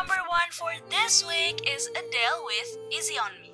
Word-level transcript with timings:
number 0.00 0.22
one 0.30 0.50
for 0.50 0.72
this 0.88 1.22
week 1.28 1.60
is 1.68 1.88
Adele 1.88 2.40
with 2.46 2.78
Easy 2.90 3.18
on 3.18 3.32
Me. 3.42 3.52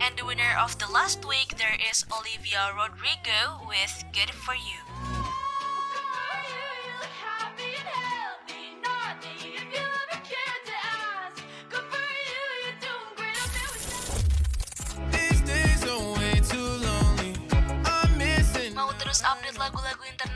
And 0.00 0.18
the 0.18 0.24
winner 0.26 0.56
of 0.60 0.76
the 0.80 0.90
last 0.92 1.24
week 1.28 1.56
there 1.58 1.78
is 1.88 2.04
Olivia 2.10 2.74
Rodrigo 2.74 3.68
with 3.68 4.04
Good 4.12 4.30
for 4.30 4.54
You. 4.54 4.85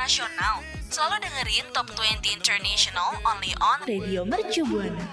Internasional? 0.01 0.65
Selalu 0.89 1.17
dengerin 1.21 1.65
Top 1.77 1.93
20 1.93 2.25
International 2.33 3.21
only 3.21 3.53
on 3.61 3.85
Radio 3.85 4.25
Mercu 4.25 4.65
Buana. 4.65 5.05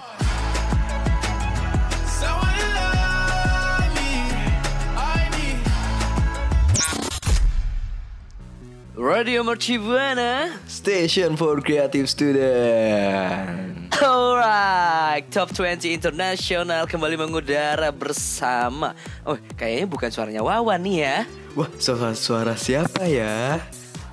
Radio 8.95 9.43
Merci 9.43 9.75
Buana. 9.75 10.55
Station 10.71 11.35
for 11.35 11.59
Creative 11.59 12.07
Student. 12.07 13.91
Alright, 13.91 15.27
Top 15.35 15.51
20 15.51 15.83
Internasional 15.99 16.87
kembali 16.87 17.19
mengudara 17.19 17.91
bersama. 17.91 18.95
Oh, 19.27 19.35
kayaknya 19.59 19.85
bukan 19.91 20.09
suaranya 20.15 20.47
Wawan 20.47 20.79
nih 20.79 20.97
ya. 21.03 21.17
Wah, 21.59 21.67
suara, 21.75 22.15
suara 22.15 22.55
siapa 22.55 23.03
ya? 23.03 23.59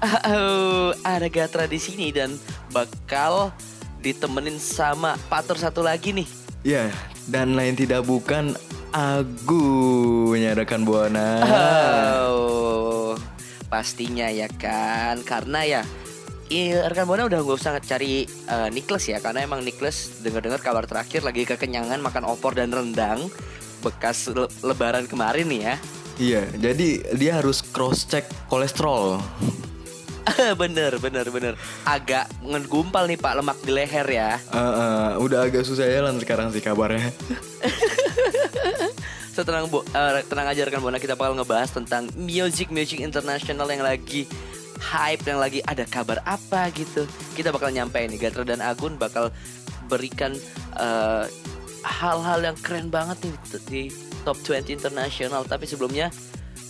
Oh, 0.02 0.90
ada 1.06 1.28
Gatra 1.30 1.68
di 1.68 1.78
sini 1.78 2.10
dan 2.10 2.34
bakal 2.74 3.54
ditemenin 4.00 4.58
sama 4.58 5.16
patur 5.30 5.56
satu 5.56 5.80
lagi 5.80 6.10
nih. 6.12 6.28
Ya, 6.64 6.88
dan 7.28 7.54
lain 7.54 7.76
tidak 7.76 8.08
bukan 8.08 8.56
Agu 8.94 10.32
rekan 10.32 10.86
Buana. 10.86 11.42
Oh, 12.30 13.18
pastinya 13.66 14.30
ya 14.30 14.46
kan, 14.46 15.18
karena 15.26 15.66
ya 15.66 15.82
Iya, 16.46 16.86
rekan 16.86 17.08
Buana 17.08 17.26
udah 17.26 17.40
gak 17.42 17.58
usah 17.58 17.74
cari 17.80 18.22
eh, 18.28 18.68
Niklas 18.68 19.08
ya 19.08 19.16
Karena 19.18 19.42
emang 19.42 19.64
Niklas 19.64 20.20
dengar-dengar 20.20 20.60
kabar 20.60 20.84
terakhir 20.84 21.24
lagi 21.24 21.48
kekenyangan 21.48 21.98
makan 22.04 22.28
opor 22.28 22.52
dan 22.52 22.68
rendang 22.68 23.32
Bekas 23.80 24.28
le- 24.30 24.52
lebaran 24.60 25.08
kemarin 25.08 25.48
nih 25.48 25.60
ya 25.64 25.74
Iya, 26.14 26.42
jadi 26.54 26.88
dia 27.18 27.42
harus 27.42 27.58
cross 27.58 28.06
check 28.06 28.30
kolesterol. 28.46 29.18
bener 30.60 30.96
bener 30.98 31.26
bener. 31.28 31.54
Agak 31.84 32.28
ngegumpal 32.40 33.04
nih 33.08 33.18
pak 33.20 33.34
lemak 33.40 33.58
di 33.60 33.72
leher 33.72 34.06
ya. 34.08 34.30
Eh, 34.40 34.58
eh, 34.58 35.08
udah 35.20 35.46
agak 35.48 35.64
susah 35.66 35.84
jalan 35.86 36.16
sekarang 36.20 36.48
sih 36.50 36.64
kabarnya. 36.64 37.12
so 39.34 39.44
tenang 39.44 39.68
bu. 39.68 39.84
Eh, 39.92 40.24
tenang 40.26 40.48
aja 40.48 40.64
rekan 40.64 40.80
buana 40.80 41.00
kita 41.00 41.18
bakal 41.18 41.36
ngebahas 41.36 41.70
tentang 41.72 42.08
music 42.16 42.72
music 42.72 43.00
internasional 43.04 43.68
yang 43.68 43.84
lagi 43.84 44.24
hype 44.80 45.24
yang 45.24 45.40
lagi 45.40 45.60
ada 45.64 45.84
kabar 45.88 46.20
apa 46.24 46.68
gitu. 46.74 47.04
Kita 47.36 47.52
bakal 47.54 47.72
nyampein 47.72 48.10
nih. 48.12 48.28
Gatra 48.28 48.44
dan 48.44 48.64
Agun 48.64 48.96
bakal 48.96 49.30
berikan 49.86 50.32
eh, 50.80 51.24
hal-hal 51.84 52.40
yang 52.40 52.56
keren 52.58 52.88
banget 52.88 53.20
nih 53.28 53.34
di 53.68 53.82
top 54.24 54.40
20 54.40 54.72
internasional. 54.72 55.44
Tapi 55.44 55.68
sebelumnya 55.68 56.08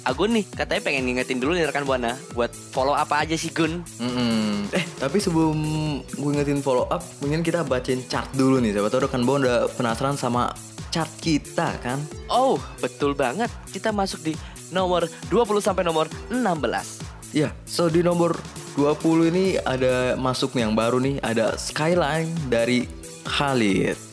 Agun 0.05 0.37
nih 0.37 0.45
katanya 0.45 0.83
pengen 0.85 1.09
ngingetin 1.09 1.41
dulu 1.41 1.57
nih 1.57 1.65
rekan 1.65 1.89
buana 1.89 2.13
buat 2.37 2.53
follow 2.53 2.93
apa 2.93 3.25
aja 3.25 3.41
sih 3.41 3.49
Gun 3.49 3.81
Mm-mm. 3.97 4.69
Eh, 4.77 4.85
tapi 5.01 5.17
sebelum 5.17 5.57
gue 6.05 6.31
ingetin 6.35 6.61
follow 6.61 6.85
up, 6.93 7.01
mungkin 7.25 7.41
kita 7.41 7.65
bacain 7.65 8.05
chart 8.11 8.29
dulu 8.37 8.59
nih. 8.59 8.75
Siapa 8.77 8.89
tahu 8.91 9.07
rekan 9.09 9.23
Buana 9.23 9.41
udah 9.45 9.59
penasaran 9.73 10.17
sama 10.19 10.53
chart 10.93 11.09
kita 11.23 11.79
kan? 11.81 12.03
Oh, 12.27 12.61
betul 12.85 13.17
banget. 13.17 13.49
Kita 13.71 13.95
masuk 13.95 14.21
di 14.27 14.33
nomor 14.75 15.07
20 15.31 15.63
sampai 15.63 15.87
nomor 15.87 16.11
16. 16.29 17.33
Ya, 17.35 17.51
so 17.67 17.91
di 17.91 18.03
nomor 18.03 18.35
20 18.79 19.31
ini 19.31 19.45
ada 19.63 20.19
masuk 20.19 20.55
nih 20.59 20.67
yang 20.67 20.75
baru 20.75 20.99
nih, 20.99 21.19
ada 21.23 21.55
Skyline 21.55 22.31
dari 22.51 22.87
Khalid. 23.27 24.04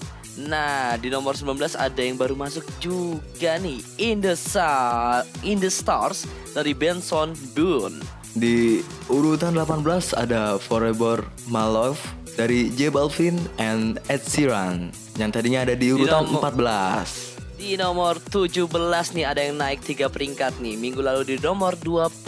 Nah, 0.42 0.98
di 0.98 1.14
nomor 1.14 1.38
19 1.38 1.78
ada 1.78 2.02
yang 2.02 2.18
baru 2.18 2.34
masuk 2.34 2.66
juga 2.82 3.62
nih. 3.62 3.82
In 4.02 4.18
the 4.24 4.34
Sa 4.34 5.22
In 5.46 5.62
the 5.62 5.70
Stars 5.70 6.26
dari 6.52 6.74
Benson 6.74 7.38
Boone. 7.54 8.02
Di 8.32 8.80
urutan 9.12 9.54
18 9.54 10.16
ada 10.16 10.56
Forever 10.56 11.22
My 11.52 11.68
Love 11.68 12.00
dari 12.40 12.72
J 12.72 12.88
Balvin 12.90 13.36
and 13.60 14.00
Ed 14.08 14.24
Sheeran 14.24 14.90
yang 15.20 15.36
tadinya 15.36 15.68
ada 15.68 15.76
di 15.76 15.92
urutan 15.92 16.26
nomor- 16.26 16.48
14. 16.48 17.31
Di 17.62 17.78
nomor 17.78 18.18
17 18.18 18.66
nih 19.14 19.22
ada 19.22 19.38
yang 19.46 19.54
naik 19.54 19.86
3 19.86 20.10
peringkat 20.10 20.58
nih. 20.66 20.74
Minggu 20.82 20.98
lalu 20.98 21.22
di 21.30 21.36
nomor 21.38 21.78
20 21.78 22.26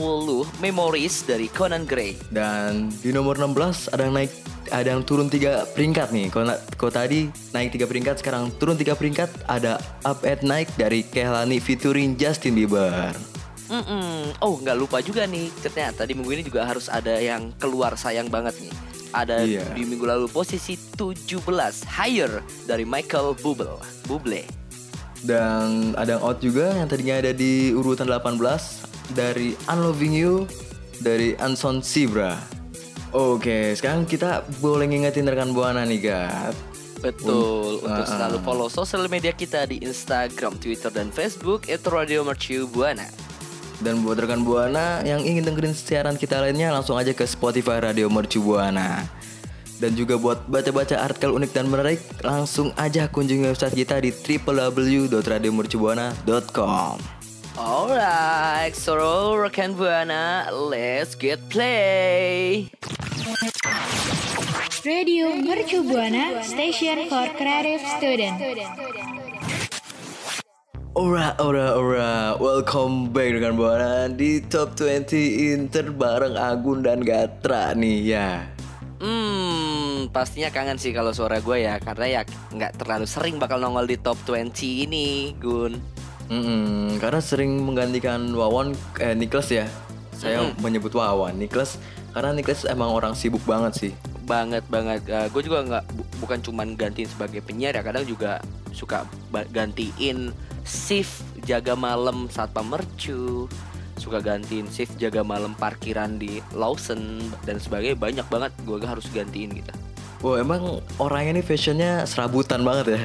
Memories 0.61 1.25
dari 1.25 1.49
Conan 1.49 1.89
Gray. 1.89 2.13
Dan 2.29 2.93
di 3.01 3.09
nomor 3.09 3.41
16 3.41 3.89
ada 3.89 4.05
yang 4.05 4.13
naik 4.13 4.29
ada 4.69 4.93
yang 4.93 5.01
turun 5.01 5.33
tiga 5.33 5.65
peringkat 5.73 6.13
nih. 6.13 6.29
Kalau 6.29 6.91
tadi 6.93 7.33
naik 7.49 7.73
tiga 7.73 7.89
peringkat, 7.89 8.21
sekarang 8.21 8.53
turun 8.61 8.77
tiga 8.77 8.93
peringkat 8.93 9.33
ada 9.49 9.81
Up 10.05 10.21
at 10.21 10.45
Night 10.45 10.69
dari 10.77 11.01
Kehlani 11.01 11.57
featuring 11.57 12.13
Justin 12.13 12.53
Bieber. 12.53 13.17
Mm-mm. 13.73 14.37
Oh, 14.37 14.61
nggak 14.61 14.77
lupa 14.77 15.01
juga 15.01 15.25
nih. 15.25 15.49
Ternyata 15.65 16.05
di 16.05 16.13
minggu 16.13 16.29
ini 16.29 16.43
juga 16.45 16.61
harus 16.61 16.85
ada 16.85 17.17
yang 17.17 17.49
keluar 17.57 17.97
sayang 17.97 18.29
banget 18.29 18.53
nih. 18.61 18.73
Ada 19.13 19.45
Iya. 19.45 19.65
di 19.73 19.81
minggu 19.81 20.05
lalu 20.05 20.29
posisi 20.29 20.77
17 20.77 21.81
Higher 21.89 22.45
dari 22.69 22.85
Michael 22.85 23.33
Bublé. 23.41 23.81
Bublé. 24.05 24.62
Dan 25.23 25.95
ada 25.95 26.19
yang 26.19 26.23
out 26.23 26.37
juga 26.37 26.75
yang 26.75 26.85
tadinya 26.85 27.15
ada 27.15 27.31
di 27.31 27.71
urutan 27.71 28.05
18 28.05 28.35
dari 29.11 29.55
Unloving 29.65 30.11
You 30.11 30.43
dari 30.99 31.33
Anson 31.39 31.79
Sibra. 31.79 32.35
Oke, 33.09 33.71
sekarang 33.71 34.03
kita 34.03 34.43
boleh 34.57 34.83
ngingetin 34.83 35.23
rekan 35.23 35.53
Buana 35.53 35.85
nih, 35.85 36.01
Gat. 36.01 36.55
Betul, 36.99 37.79
Un- 37.79 37.87
untuk 37.87 38.03
Ah, 38.03 38.09
selalu 38.09 38.37
follow 38.41 38.67
sosial 38.67 39.05
media 39.05 39.31
kita 39.31 39.63
di 39.63 39.79
Instagram, 39.79 40.55
Twitter, 40.55 40.87
dan 40.87 41.11
Facebook 41.11 41.67
itu 41.67 41.87
Radio 41.87 42.23
Mercu 42.23 42.63
Buana. 42.65 43.05
Dan 43.79 43.99
buat 44.01 44.15
rekan 44.15 44.41
Buana 44.41 45.03
yang 45.03 45.19
ingin 45.19 45.43
dengerin 45.43 45.75
siaran 45.75 46.15
kita 46.15 46.39
lainnya 46.39 46.71
langsung 46.71 46.95
aja 46.95 47.11
ke 47.11 47.23
Spotify 47.23 47.83
Radio 47.83 48.07
Mercu 48.07 48.39
Buana. 48.39 49.03
Dan 49.81 49.97
juga 49.97 50.17
buat 50.19 50.47
baca-baca 50.49 50.97
artikel 51.01 51.31
unik 51.33 51.53
dan 51.55 51.69
menarik 51.69 51.99
langsung 52.21 52.73
aja 52.77 53.07
kunjungi 53.09 53.45
website 53.49 53.73
kita 53.73 54.01
di 54.01 54.11
www.radiomercubuana.com. 54.13 56.97
Alright, 57.53 58.73
so 58.73 58.97
rekan 59.37 59.77
Buana, 59.77 60.49
let's 60.49 61.13
get 61.13 61.37
play. 61.53 62.65
Radio 64.83 65.31
Mercu 65.37 65.85
Buana, 65.85 66.43
Station 66.43 67.07
for 67.07 67.29
Creative 67.37 67.79
Student. 67.97 68.41
Ora, 70.93 71.33
ora, 71.41 71.73
ora, 71.73 72.37
welcome 72.37 73.09
back 73.09 73.33
dengan 73.33 73.57
Buana 73.57 74.13
di 74.13 74.45
Top 74.45 74.77
20 74.77 75.57
Inter 75.57 75.89
bareng 75.89 76.37
Agun 76.37 76.85
dan 76.85 77.01
Gatra 77.01 77.73
nih 77.73 78.13
ya. 78.13 78.52
Hmm, 79.03 80.07
pastinya 80.15 80.47
kangen 80.47 80.79
sih 80.79 80.95
kalau 80.95 81.11
suara 81.11 81.43
gue 81.43 81.59
ya, 81.59 81.75
karena 81.75 82.05
ya 82.07 82.21
nggak 82.23 82.79
terlalu 82.79 83.03
sering 83.03 83.35
bakal 83.35 83.59
nongol 83.59 83.83
di 83.83 83.99
top 83.99 84.15
20 84.23 84.55
ini, 84.87 85.35
Gun. 85.35 85.75
Mm-mm, 86.31 87.03
karena 87.03 87.19
sering 87.19 87.59
menggantikan 87.59 88.31
Wawan 88.31 88.71
eh 89.03 89.11
Niklas 89.11 89.51
ya. 89.51 89.67
Saya 90.15 90.39
Mm-mm. 90.39 90.55
menyebut 90.63 90.95
Wawan 90.95 91.35
Niklas 91.35 91.75
karena 92.15 92.31
Niklas 92.31 92.63
emang 92.63 92.95
orang 92.95 93.11
sibuk 93.11 93.43
banget 93.43 93.75
sih. 93.75 93.91
Banget 94.23 94.63
banget. 94.71 95.03
gue 95.03 95.41
juga 95.43 95.67
nggak 95.67 95.83
bu- 95.91 96.07
bukan 96.23 96.39
cuman 96.39 96.79
gantiin 96.79 97.11
sebagai 97.11 97.43
penyiar 97.43 97.75
ya, 97.75 97.83
kadang 97.83 98.07
juga 98.07 98.39
suka 98.71 99.03
gantiin 99.51 100.31
shift 100.63 101.27
jaga 101.43 101.75
malam 101.75 102.31
saat 102.31 102.55
pemercu, 102.55 103.51
suka 103.97 104.19
gantiin 104.19 104.67
shift 104.69 104.97
jaga 104.97 105.21
malam 105.21 105.53
parkiran 105.57 106.17
di 106.17 106.41
Lawson 106.53 107.21
dan 107.45 107.57
sebagainya 107.61 107.97
banyak 107.97 108.27
banget 108.29 108.51
gue 108.65 108.77
harus 108.81 109.05
gantiin 109.13 109.53
gitu. 109.53 109.73
Wah 110.23 110.39
emang 110.39 110.79
orangnya 110.97 111.39
ini 111.39 111.43
fashionnya 111.43 112.07
serabutan 112.07 112.63
banget 112.63 112.85
ya. 112.95 113.01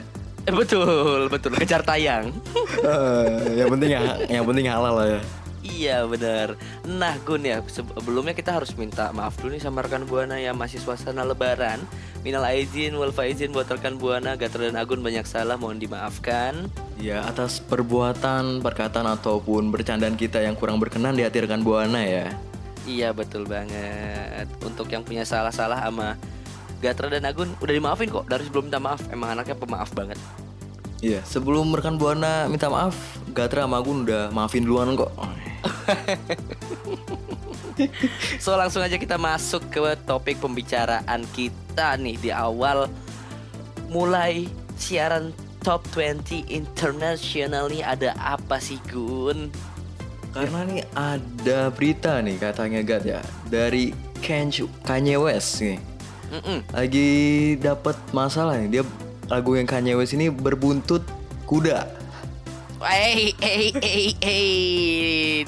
Eh, 0.49 0.55
betul 0.55 1.29
betul 1.29 1.52
kejar 1.58 1.85
tayang. 1.85 2.32
Eh, 2.81 3.58
yang 3.58 3.69
penting 3.75 3.90
ya, 3.93 4.00
yang 4.31 4.44
penting 4.49 4.64
halal 4.70 4.94
lah 4.96 5.06
ya. 5.19 5.20
Iya 5.69 6.09
benar. 6.09 6.56
Nah 6.88 7.15
Gun 7.29 7.44
ya 7.44 7.61
sebelumnya 7.69 8.32
kita 8.32 8.56
harus 8.56 8.73
minta 8.73 9.12
maaf 9.12 9.37
dulu 9.37 9.53
nih 9.53 9.62
sama 9.62 9.85
rekan 9.85 10.09
Buana 10.09 10.41
ya 10.41 10.56
masih 10.56 10.81
suasana 10.81 11.29
Lebaran. 11.29 11.76
Minal 12.25 12.49
aizin 12.49 12.97
wal 12.97 13.12
faizin 13.12 13.53
buat 13.53 13.69
rekan 13.69 14.00
Buana, 14.00 14.35
Gatra 14.35 14.73
dan 14.73 14.81
Agun 14.81 15.05
banyak 15.05 15.29
salah 15.29 15.61
mohon 15.61 15.76
dimaafkan. 15.76 16.73
Ya 16.97 17.23
atas 17.29 17.61
perbuatan, 17.61 18.65
perkataan 18.65 19.06
ataupun 19.20 19.69
bercandaan 19.69 20.17
kita 20.17 20.41
yang 20.41 20.56
kurang 20.56 20.81
berkenan 20.81 21.15
di 21.15 21.23
hati 21.23 21.44
rekan 21.44 21.61
Buana 21.61 22.00
ya. 22.00 22.32
Iya 22.88 23.12
betul 23.12 23.44
banget. 23.44 24.49
Untuk 24.65 24.88
yang 24.88 25.05
punya 25.05 25.29
salah-salah 25.29 25.85
sama 25.85 26.17
Gatra 26.81 27.12
dan 27.12 27.29
Agun 27.29 27.53
udah 27.61 27.75
dimaafin 27.75 28.09
kok 28.09 28.25
dari 28.25 28.49
sebelum 28.49 28.73
minta 28.73 28.81
maaf. 28.81 29.05
Emang 29.12 29.37
anaknya 29.37 29.59
pemaaf 29.59 29.93
banget. 29.93 30.17
Iya, 30.99 31.23
sebelum 31.23 31.70
rekan 31.79 31.94
Buana 31.94 32.50
minta 32.50 32.67
maaf, 32.67 32.99
Gatra 33.33 33.65
sama 33.65 33.81
Agun 33.81 34.05
udah 34.09 34.33
maafin 34.33 34.65
duluan 34.65 34.97
kok. 34.97 35.13
So 38.43 38.59
langsung 38.59 38.83
aja 38.83 38.99
kita 38.99 39.15
masuk 39.15 39.71
ke 39.71 39.95
topik 40.03 40.43
pembicaraan 40.43 41.23
kita 41.31 41.95
nih 41.95 42.19
di 42.19 42.31
awal 42.35 42.91
mulai 43.87 44.51
siaran 44.75 45.31
Top 45.63 45.83
20 45.95 46.49
International 46.49 47.67
nih 47.67 47.83
ada 47.83 48.15
apa 48.19 48.63
sih 48.63 48.79
Gun? 48.91 49.51
Karena 50.31 50.63
nih 50.65 50.83
ada 50.95 51.71
berita 51.75 52.23
nih 52.23 52.39
katanya 52.39 52.81
Gat 52.87 53.05
ya 53.05 53.21
dari 53.51 53.91
Kanye 54.23 54.71
Kanye 54.87 55.17
West 55.19 55.63
nih. 55.63 55.79
Mm-mm. 56.29 56.59
Lagi 56.73 57.09
dapat 57.59 57.97
masalah 58.15 58.61
nih. 58.61 58.81
Dia 58.81 58.83
lagu 59.27 59.57
yang 59.59 59.67
Kanye 59.67 59.99
West 59.99 60.15
ini 60.15 60.31
berbuntut 60.31 61.03
kuda. 61.49 61.91
Hey, 62.79 63.35
hey, 63.43 63.75
hey, 63.83 64.15
hey, 64.23 64.49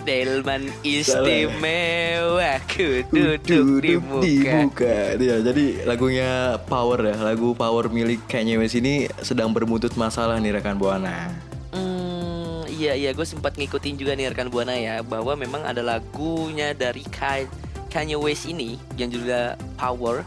Delman 0.03 0.67
istimewa, 0.82 2.59
ku 2.67 3.06
duduk 3.06 3.87
di 3.87 3.94
muka. 4.43 5.15
Iya, 5.15 5.38
jadi 5.38 5.87
lagunya 5.87 6.59
Power 6.67 6.99
ya, 7.06 7.15
lagu 7.23 7.55
Power 7.55 7.87
milik 7.87 8.27
Kanye 8.27 8.59
West 8.59 8.75
ini 8.75 9.06
sedang 9.23 9.55
berbuntut 9.55 9.94
masalah 9.94 10.43
nih 10.43 10.59
rekan 10.59 10.75
Buana. 10.75 11.31
Hmm, 11.71 12.67
iya 12.67 12.99
iya. 12.99 13.15
Gue 13.15 13.23
sempat 13.23 13.55
ngikutin 13.55 13.94
juga 13.94 14.19
nih 14.19 14.35
rekan 14.35 14.50
buana 14.50 14.75
ya 14.75 14.99
bahwa 15.06 15.38
memang 15.38 15.62
ada 15.62 15.87
lagunya 15.87 16.75
dari 16.75 17.06
Ka- 17.15 17.47
Kanye 17.94 18.19
West 18.19 18.50
ini 18.50 18.75
yang 18.99 19.06
juga 19.06 19.55
Power. 19.79 20.27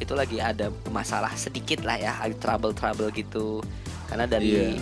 Itu 0.00 0.16
lagi 0.16 0.40
ada 0.40 0.72
masalah 0.88 1.36
sedikit 1.36 1.84
lah 1.84 2.00
ya, 2.00 2.16
ada 2.16 2.32
trouble 2.40 2.72
trouble 2.72 3.12
gitu. 3.12 3.60
Karena 4.08 4.24
dari 4.24 4.72
Iya. 4.72 4.80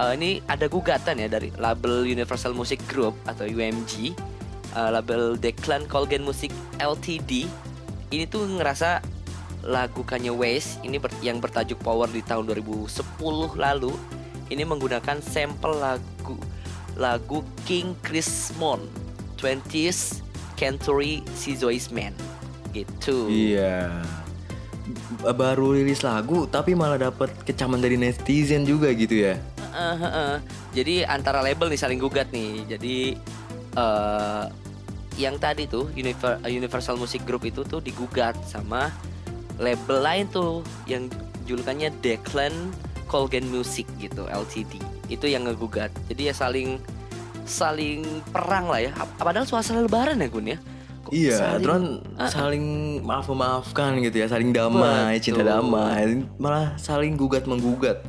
Eh, 0.00 0.12
ini 0.16 0.30
ada 0.48 0.64
gugatan 0.66 1.20
ya 1.20 1.28
dari 1.28 1.52
label 1.60 2.08
Universal 2.08 2.56
Music 2.56 2.80
Group 2.88 3.12
atau 3.28 3.44
UMG, 3.44 4.16
eh, 4.72 4.90
label 4.90 5.36
Declan 5.36 5.84
Colgan 5.84 6.24
Music 6.24 6.48
LTD 6.80 7.44
ini 8.10 8.24
tuh 8.26 8.48
ngerasa 8.48 9.04
lagu 9.60 10.00
Kanye 10.02 10.32
West 10.32 10.80
ini 10.82 10.96
ber- 10.96 11.12
yang 11.20 11.38
bertajuk 11.38 11.78
Power 11.84 12.08
di 12.08 12.24
tahun 12.24 12.48
2010 12.48 12.88
lalu 13.60 13.92
ini 14.50 14.64
menggunakan 14.64 15.20
sampel 15.20 15.76
lagu 15.78 16.34
lagu 16.98 17.44
King 17.68 17.94
Chris 18.02 18.50
Mon 18.58 18.82
20th 19.38 20.24
Century 20.58 21.24
Scissor's 21.32 21.88
Man 21.88 22.12
gitu. 22.76 23.30
Iya. 23.30 24.04
Baru 25.22 25.72
rilis 25.76 26.02
lagu 26.02 26.44
tapi 26.50 26.74
malah 26.74 26.98
dapat 26.98 27.30
kecaman 27.46 27.78
dari 27.80 27.96
netizen 27.96 28.66
juga 28.66 28.90
gitu 28.92 29.28
ya. 29.28 29.38
Heeh, 29.70 29.96
heeh. 29.96 30.34
Jadi 30.72 30.94
antara 31.02 31.40
label 31.40 31.66
nih 31.66 31.78
saling 31.78 31.96
gugat 31.96 32.30
nih. 32.30 32.66
Jadi 32.68 32.96
eh 33.70 34.44
yang 35.16 35.36
tadi 35.36 35.66
tuh 35.66 35.90
Univer- 35.92 36.40
Universal 36.42 36.96
Music 36.96 37.22
Group 37.22 37.44
itu 37.44 37.62
tuh 37.62 37.78
digugat 37.78 38.34
sama 38.42 38.88
label 39.56 40.00
lain 40.00 40.26
tuh 40.26 40.60
yang 40.84 41.06
julukannya 41.44 41.92
Declan 42.00 42.52
Colgan 43.06 43.44
Music 43.44 43.84
gitu 43.96 44.24
LTD. 44.24 44.78
Itu 45.06 45.26
yang 45.26 45.44
ngegugat. 45.44 45.90
Jadi 46.06 46.30
ya 46.30 46.34
saling 46.34 46.78
saling 47.42 48.02
perang 48.30 48.66
lah 48.66 48.80
ya. 48.80 48.90
Padahal 49.16 49.44
suasana 49.44 49.82
lebaran 49.82 50.16
ya 50.16 50.28
Gun 50.28 50.46
ya. 50.46 50.58
Kok 51.00 51.10
Iya, 51.10 51.36
saling- 51.56 52.04
Ah, 52.14 52.28
saling 52.28 52.64
maaf 53.00 53.24
memaafkan 53.26 53.96
gitu 53.98 54.20
ya, 54.20 54.28
saling 54.28 54.52
damai, 54.52 55.16
Betul. 55.16 55.24
cinta 55.32 55.42
damai, 55.48 56.28
malah 56.36 56.76
saling 56.76 57.16
gugat 57.16 57.48
menggugat. 57.48 58.04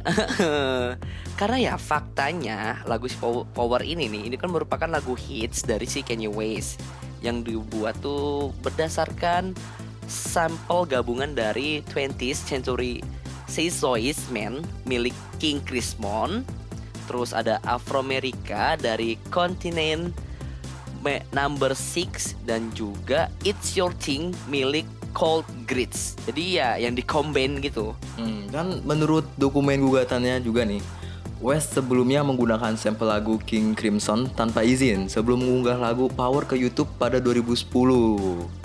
Karena 1.40 1.56
ya 1.60 1.74
faktanya 1.76 2.80
lagu 2.84 3.08
si 3.08 3.16
Pow- 3.16 3.48
Power 3.48 3.84
ini 3.84 4.08
nih 4.08 4.32
ini 4.32 4.36
kan 4.36 4.52
merupakan 4.52 4.88
lagu 4.88 5.12
hits 5.16 5.64
dari 5.64 5.84
si 5.84 6.00
Kanye 6.04 6.28
West. 6.28 6.80
Yang 7.20 7.52
dibuat 7.52 8.00
tuh 8.00 8.52
berdasarkan 8.64 9.52
sampel 10.08 10.88
gabungan 10.88 11.36
dari 11.36 11.84
20th 11.92 12.42
Century 12.48 13.04
Scissor's 13.46 14.30
Man 14.30 14.64
milik 14.86 15.14
King 15.38 15.60
Chris 15.62 15.94
Mon 15.98 16.42
terus 17.10 17.34
ada 17.34 17.58
Afroamerika 17.66 18.78
dari 18.78 19.18
kontinen 19.34 20.14
Me- 21.02 21.26
Number 21.34 21.74
6 21.74 22.46
dan 22.46 22.70
juga 22.70 23.26
It's 23.42 23.74
Your 23.74 23.90
Thing 23.98 24.30
milik 24.46 24.86
Cold 25.12 25.46
Grits. 25.66 26.18
Jadi 26.26 26.58
ya 26.60 26.78
yang 26.78 26.94
di-combine 26.94 27.58
gitu. 27.62 27.94
Hmm, 28.18 28.46
kan 28.50 28.82
menurut 28.86 29.26
dokumen 29.36 29.82
gugatannya 29.82 30.42
juga 30.42 30.62
nih, 30.66 30.82
West 31.40 31.72
sebelumnya 31.72 32.20
menggunakan 32.20 32.76
sampel 32.76 33.08
lagu 33.08 33.40
King 33.40 33.72
Crimson 33.72 34.28
tanpa 34.36 34.60
izin 34.60 35.08
sebelum 35.08 35.40
mengunggah 35.40 35.80
lagu 35.80 36.12
Power 36.12 36.44
ke 36.44 36.52
YouTube 36.52 36.92
pada 37.00 37.16
2010. 37.16 38.60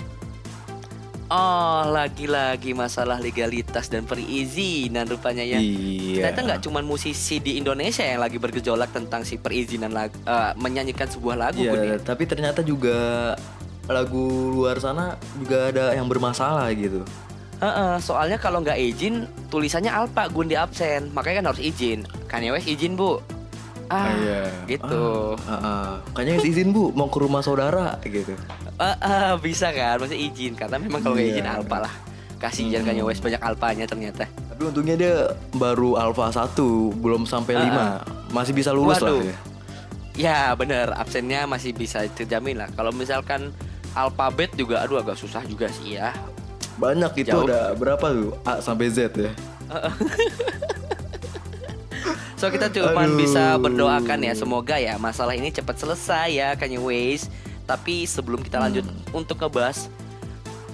Oh, 1.25 1.81
lagi-lagi 1.89 2.77
masalah 2.77 3.18
legalitas 3.18 3.89
dan 3.89 4.06
perizinan 4.06 5.09
rupanya 5.09 5.42
ya. 5.42 5.57
Iya. 5.57 6.21
Ternyata 6.21 6.39
nggak 6.45 6.62
cuma 6.69 6.86
musisi 6.86 7.42
di 7.42 7.57
Indonesia 7.57 8.06
yang 8.06 8.21
lagi 8.21 8.38
bergejolak 8.38 8.94
tentang 8.94 9.25
si 9.25 9.42
perizinan 9.42 9.89
lagu, 9.89 10.13
eh, 10.21 10.53
menyanyikan 10.53 11.09
sebuah 11.09 11.50
lagu 11.50 11.65
Bun, 11.65 11.81
ya. 11.81 11.97
Iya, 11.97 11.97
tapi 11.97 12.30
ternyata 12.30 12.62
juga 12.62 13.33
lagu 13.87 14.25
luar 14.51 14.77
sana 14.77 15.13
juga 15.37 15.69
ada 15.69 15.93
yang 15.93 16.05
bermasalah 16.05 16.69
gitu. 16.73 17.05
Heeh, 17.55 17.93
soalnya 17.99 18.35
kalau 18.35 18.59
nggak 18.59 18.75
izin 18.75 19.25
tulisannya 19.47 19.87
Alpa 19.87 20.27
Gun 20.27 20.51
di 20.51 20.59
absen, 20.59 21.07
makanya 21.15 21.39
kan 21.39 21.47
harus 21.53 21.63
izin. 21.63 22.03
Kanye 22.27 22.51
West 22.51 22.67
izin 22.67 22.99
bu. 22.99 23.21
Ah, 23.85 24.11
gitu. 24.65 25.37
Ah, 25.45 25.53
ah, 25.53 25.61
ah. 25.61 25.89
Kayaknya 26.17 26.41
izin 26.43 26.73
bu 26.73 26.89
mau 26.91 27.07
ke 27.07 27.21
rumah 27.21 27.39
saudara 27.39 27.95
gitu. 28.01 28.33
Ah, 28.75 28.97
ah, 28.99 29.31
bisa 29.37 29.71
kan, 29.71 30.01
maksudnya 30.01 30.19
izin 30.19 30.51
karena 30.51 30.75
memang 30.75 30.99
kalau 30.99 31.15
nggak 31.15 31.31
izin 31.31 31.45
Iya. 31.47 31.55
Alpa 31.61 31.77
lah. 31.85 31.93
Kasihan 32.35 32.83
Hmm. 32.83 32.89
Kanye 32.91 33.03
West 33.05 33.23
banyak 33.23 33.39
Alpanya 33.39 33.85
ternyata. 33.87 34.27
Tapi 34.27 34.61
untungnya 34.67 34.95
dia 34.99 35.15
baru 35.55 35.95
Alpha 35.95 36.27
1, 36.27 36.92
belum 36.99 37.23
sampai 37.23 37.56
Ah, 37.56 38.04
5. 38.04 38.33
Masih 38.35 38.51
bisa 38.51 38.75
lulus 38.75 38.99
Waduh. 38.99 39.23
lah 39.23 39.31
ya. 39.31 39.37
Ya 40.15 40.39
bener, 40.51 40.92
absennya 40.92 41.44
masih 41.44 41.71
bisa 41.71 42.04
terjamin 42.09 42.59
lah. 42.59 42.68
Kalau 42.71 42.92
misalkan 42.92 43.51
alfabet 43.95 44.52
juga, 44.54 44.83
aduh 44.83 44.99
agak 44.99 45.16
susah 45.16 45.42
juga 45.47 45.71
sih 45.71 45.95
ya. 45.97 46.11
Banyak 46.75 47.23
itu 47.23 47.31
Jauh. 47.31 47.47
ada 47.47 47.71
berapa 47.71 48.04
tuh? 48.11 48.35
A 48.44 48.59
sampai 48.59 48.92
Z 48.92 49.16
ya. 49.16 49.31
So 52.35 52.52
kita 52.52 52.68
cuma 52.68 53.07
Aduh. 53.07 53.16
bisa 53.16 53.56
berdoakan 53.56 54.19
ya, 54.19 54.35
semoga 54.35 54.75
ya 54.75 54.99
masalah 54.99 55.40
ini 55.40 55.56
cepat 55.56 55.80
selesai 55.80 56.35
ya 56.35 56.52
Kanye 56.59 56.83
West. 56.83 57.31
Tapi 57.66 58.04
sebelum 58.06 58.44
kita 58.44 58.59
lanjut 58.59 58.85
untuk 59.16 59.40
ngebahas 59.40 59.90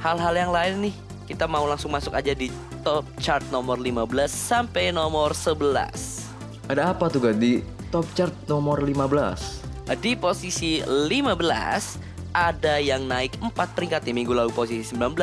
hal-hal 0.02 0.34
yang 0.36 0.52
lain 0.52 0.90
nih, 0.90 0.96
kita 1.30 1.46
mau 1.48 1.64
langsung 1.70 1.94
masuk 1.94 2.12
aja 2.12 2.34
di 2.34 2.52
top 2.82 3.06
chart 3.22 3.46
nomor 3.54 3.80
15 3.80 4.04
sampai 4.28 4.92
nomor 4.92 5.32
11. 5.32 6.28
Ada 6.68 6.92
apa 6.92 7.08
tuh 7.08 7.24
gak 7.24 7.38
di 7.40 7.64
top 7.94 8.04
chart 8.18 8.34
nomor 8.50 8.82
15? 8.84 9.96
Di 10.02 10.18
posisi 10.20 10.84
15 10.84 12.11
ada 12.32 12.80
yang 12.80 13.08
naik 13.08 13.36
4 13.40 13.54
peringkat 13.76 14.02
di 14.08 14.12
minggu 14.16 14.32
lalu 14.32 14.52
posisi 14.52 14.96
19 14.96 15.16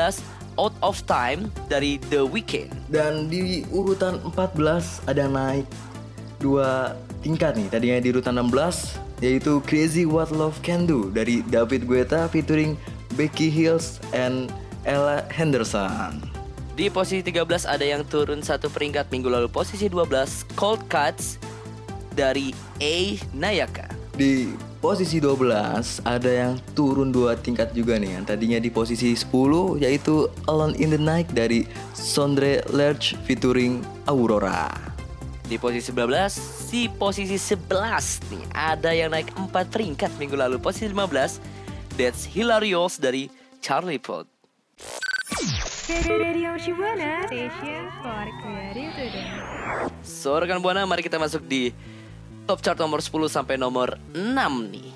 Out 0.59 0.75
of 0.83 0.99
Time 1.07 1.49
dari 1.71 2.03
The 2.11 2.27
Weeknd. 2.27 2.91
Dan 2.91 3.31
di 3.31 3.63
urutan 3.71 4.19
14 4.35 5.07
ada 5.07 5.25
naik 5.31 5.65
dua 6.43 6.99
tingkat 7.23 7.55
nih. 7.55 7.69
Tadinya 7.71 7.99
di 8.03 8.09
urutan 8.11 8.35
16 8.37 9.23
yaitu 9.23 9.59
Crazy 9.67 10.07
What 10.07 10.31
Love 10.31 10.59
Can 10.63 10.87
Do 10.87 11.11
dari 11.11 11.43
David 11.47 11.87
Guetta 11.87 12.31
featuring 12.31 12.79
Becky 13.19 13.51
Hills 13.51 13.99
and 14.15 14.51
Ella 14.87 15.27
Henderson. 15.31 16.23
Di 16.79 16.87
posisi 16.87 17.27
13 17.27 17.67
ada 17.67 17.83
yang 17.83 18.07
turun 18.07 18.39
satu 18.39 18.71
peringkat 18.71 19.11
minggu 19.11 19.27
lalu 19.27 19.51
posisi 19.51 19.91
12 19.91 20.55
Cold 20.55 20.87
Cuts 20.87 21.43
dari 22.15 22.55
A 22.79 23.19
Nayaka. 23.35 23.91
Di 24.15 24.55
posisi 24.79 25.19
12 25.19 26.07
ada 26.07 26.31
yang 26.31 26.55
turun 26.73 27.11
dua 27.11 27.35
tingkat 27.35 27.75
juga 27.75 27.99
nih. 27.99 28.19
Yang 28.19 28.25
tadinya 28.35 28.59
di 28.63 28.71
posisi 28.71 29.11
10 29.15 29.83
yaitu 29.83 30.31
Alone 30.47 30.79
in 30.79 30.95
the 30.95 31.01
Night 31.01 31.27
dari 31.35 31.67
Sondre 31.95 32.63
Lerch 32.71 33.19
featuring 33.27 33.83
Aurora. 34.07 34.71
Di 35.49 35.57
posisi 35.57 35.91
19, 35.91 36.71
di 36.71 36.83
posisi 36.93 37.37
11 37.41 38.31
nih 38.31 38.45
ada 38.53 38.91
yang 38.95 39.11
naik 39.11 39.33
4 39.35 39.51
peringkat 39.73 40.13
minggu 40.21 40.37
lalu 40.39 40.61
posisi 40.63 40.87
15 40.93 41.99
That's 41.99 42.29
Hilarious 42.29 43.01
dari 43.03 43.27
Charlie 43.59 43.99
Puth. 43.99 44.31
So 50.05 50.37
rekan 50.37 50.61
Buana 50.61 50.85
mari 50.85 51.01
kita 51.01 51.17
masuk 51.17 51.49
di 51.49 51.73
top 52.49 52.65
chart 52.65 52.81
nomor 52.81 53.05
10 53.05 53.29
sampai 53.29 53.61
nomor 53.61 54.01
6 54.17 54.25
nih. 54.73 54.89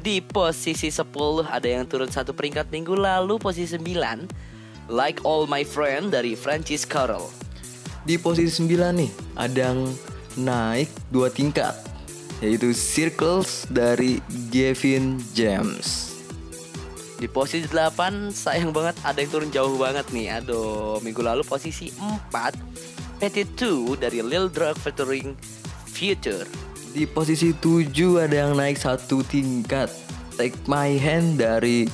Di 0.00 0.22
posisi 0.22 0.88
10 0.88 1.02
ada 1.50 1.66
yang 1.66 1.84
turun 1.84 2.06
satu 2.06 2.30
peringkat 2.30 2.70
minggu 2.70 2.94
lalu 2.94 3.36
posisi 3.36 3.76
9 3.76 4.88
Like 4.88 5.20
All 5.28 5.44
My 5.44 5.60
Friend 5.60 6.08
dari 6.08 6.32
Francis 6.32 6.88
Carroll 6.88 7.28
Di 8.08 8.16
posisi 8.16 8.64
9 8.64 8.96
nih 8.96 9.10
ada 9.36 9.58
yang 9.68 9.92
naik 10.40 10.88
dua 11.12 11.28
tingkat 11.28 11.76
yaitu 12.40 12.72
Circles 12.72 13.68
dari 13.68 14.24
Gavin 14.48 15.20
James. 15.36 16.16
Di 17.20 17.28
posisi 17.28 17.68
8 17.68 18.32
sayang 18.32 18.72
banget 18.72 18.96
ada 19.04 19.20
yang 19.20 19.28
turun 19.28 19.52
jauh 19.52 19.76
banget 19.76 20.08
nih 20.08 20.40
Aduh 20.40 20.96
minggu 21.04 21.20
lalu 21.20 21.44
posisi 21.44 21.92
4 21.92 23.20
Petit 23.20 23.44
2 23.52 24.00
dari 24.00 24.24
Lil 24.24 24.48
Durk 24.48 24.80
featuring 24.80 25.36
Future 26.00 26.48
Di 26.96 27.04
posisi 27.04 27.52
7 27.52 27.92
ada 28.24 28.48
yang 28.48 28.56
naik 28.56 28.80
satu 28.80 29.20
tingkat 29.20 29.92
Take 30.40 30.56
My 30.64 30.96
Hand 30.96 31.36
dari 31.36 31.84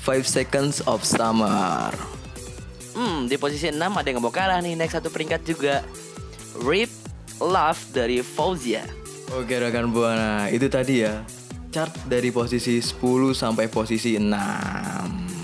5 0.00 0.24
Seconds 0.24 0.80
of 0.88 1.04
Summer. 1.04 1.92
Hmm, 2.96 3.28
di 3.28 3.36
posisi 3.36 3.68
6 3.68 3.76
ada 3.76 4.08
yang 4.08 4.24
mau 4.24 4.32
kalah 4.32 4.64
nih, 4.64 4.72
naik 4.72 4.88
satu 4.88 5.12
peringkat 5.12 5.44
juga. 5.44 5.84
Rip 6.64 6.88
Love 7.44 7.92
dari 7.92 8.24
Fauzia. 8.24 8.88
Oke 9.36 9.60
rekan 9.60 9.92
buana, 9.92 10.48
itu 10.48 10.66
tadi 10.72 11.04
ya 11.04 11.20
chart 11.70 11.94
dari 12.10 12.34
posisi 12.34 12.82
10 12.82 13.36
sampai 13.36 13.70
posisi 13.70 14.18
6. 14.18 15.39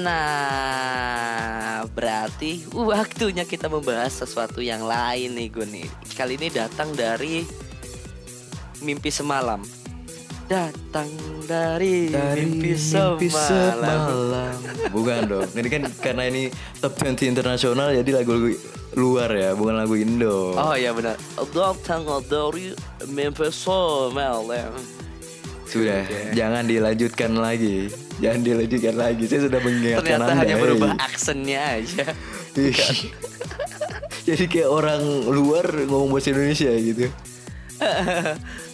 Nah, 0.00 1.84
berarti 1.92 2.64
waktunya 2.72 3.44
kita 3.44 3.68
membahas 3.68 4.24
sesuatu 4.24 4.64
yang 4.64 4.80
lain 4.88 5.36
nih 5.36 5.48
gue 5.52 5.66
nih. 5.68 5.88
Kali 6.16 6.40
ini 6.40 6.48
datang 6.48 6.96
dari 6.96 7.44
mimpi 8.80 9.12
semalam. 9.12 9.60
Datang 10.50 11.06
dari, 11.46 12.10
Dari 12.10 12.42
mimpi, 12.42 12.74
semalam. 12.74 14.58
Bukan 14.90 15.30
dong. 15.30 15.46
Ini 15.54 15.68
kan 15.70 15.82
karena 16.02 16.26
ini 16.26 16.50
top 16.82 16.98
20 16.98 17.30
internasional 17.30 17.94
jadi 17.94 18.10
lagu-lagu 18.18 18.50
luar 18.98 19.30
ya, 19.30 19.54
bukan 19.54 19.78
lagu 19.78 19.94
Indo. 19.94 20.58
Oh 20.58 20.74
iya 20.74 20.90
benar. 20.90 21.14
Datang 21.54 22.02
dari 22.26 22.74
mimpi 23.06 23.46
semalam. 23.54 24.74
Sudah, 25.70 26.02
Oke. 26.02 26.34
jangan 26.34 26.66
dilanjutkan 26.66 27.30
lagi. 27.38 28.09
Jangan 28.20 28.40
dilanjutkan 28.44 28.94
lagi. 29.00 29.24
Saya 29.24 29.40
sudah 29.48 29.60
mengingatkan 29.64 30.04
Ternyata 30.04 30.24
Anda. 30.28 30.40
hanya 30.44 30.56
berubah 30.60 30.90
aksennya 31.00 31.60
aja. 31.80 32.04
Jadi 34.28 34.44
kayak 34.46 34.68
orang 34.68 35.02
luar 35.32 35.64
ngomong 35.88 36.12
bahasa 36.12 36.30
Indonesia 36.30 36.70
gitu. 36.76 37.08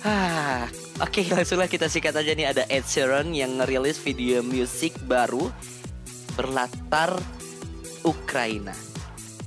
Ah, 0.07 0.71
Oke 1.03 1.27
langsunglah 1.27 1.67
kita 1.67 1.91
sikat 1.91 2.15
aja 2.15 2.31
nih 2.31 2.47
ada 2.47 2.63
Ed 2.71 2.87
Sheeran 2.87 3.35
yang 3.35 3.59
ngerilis 3.59 3.99
video 3.99 4.39
musik 4.41 4.95
baru 5.03 5.51
berlatar 6.39 7.19
Ukraina. 8.01 8.71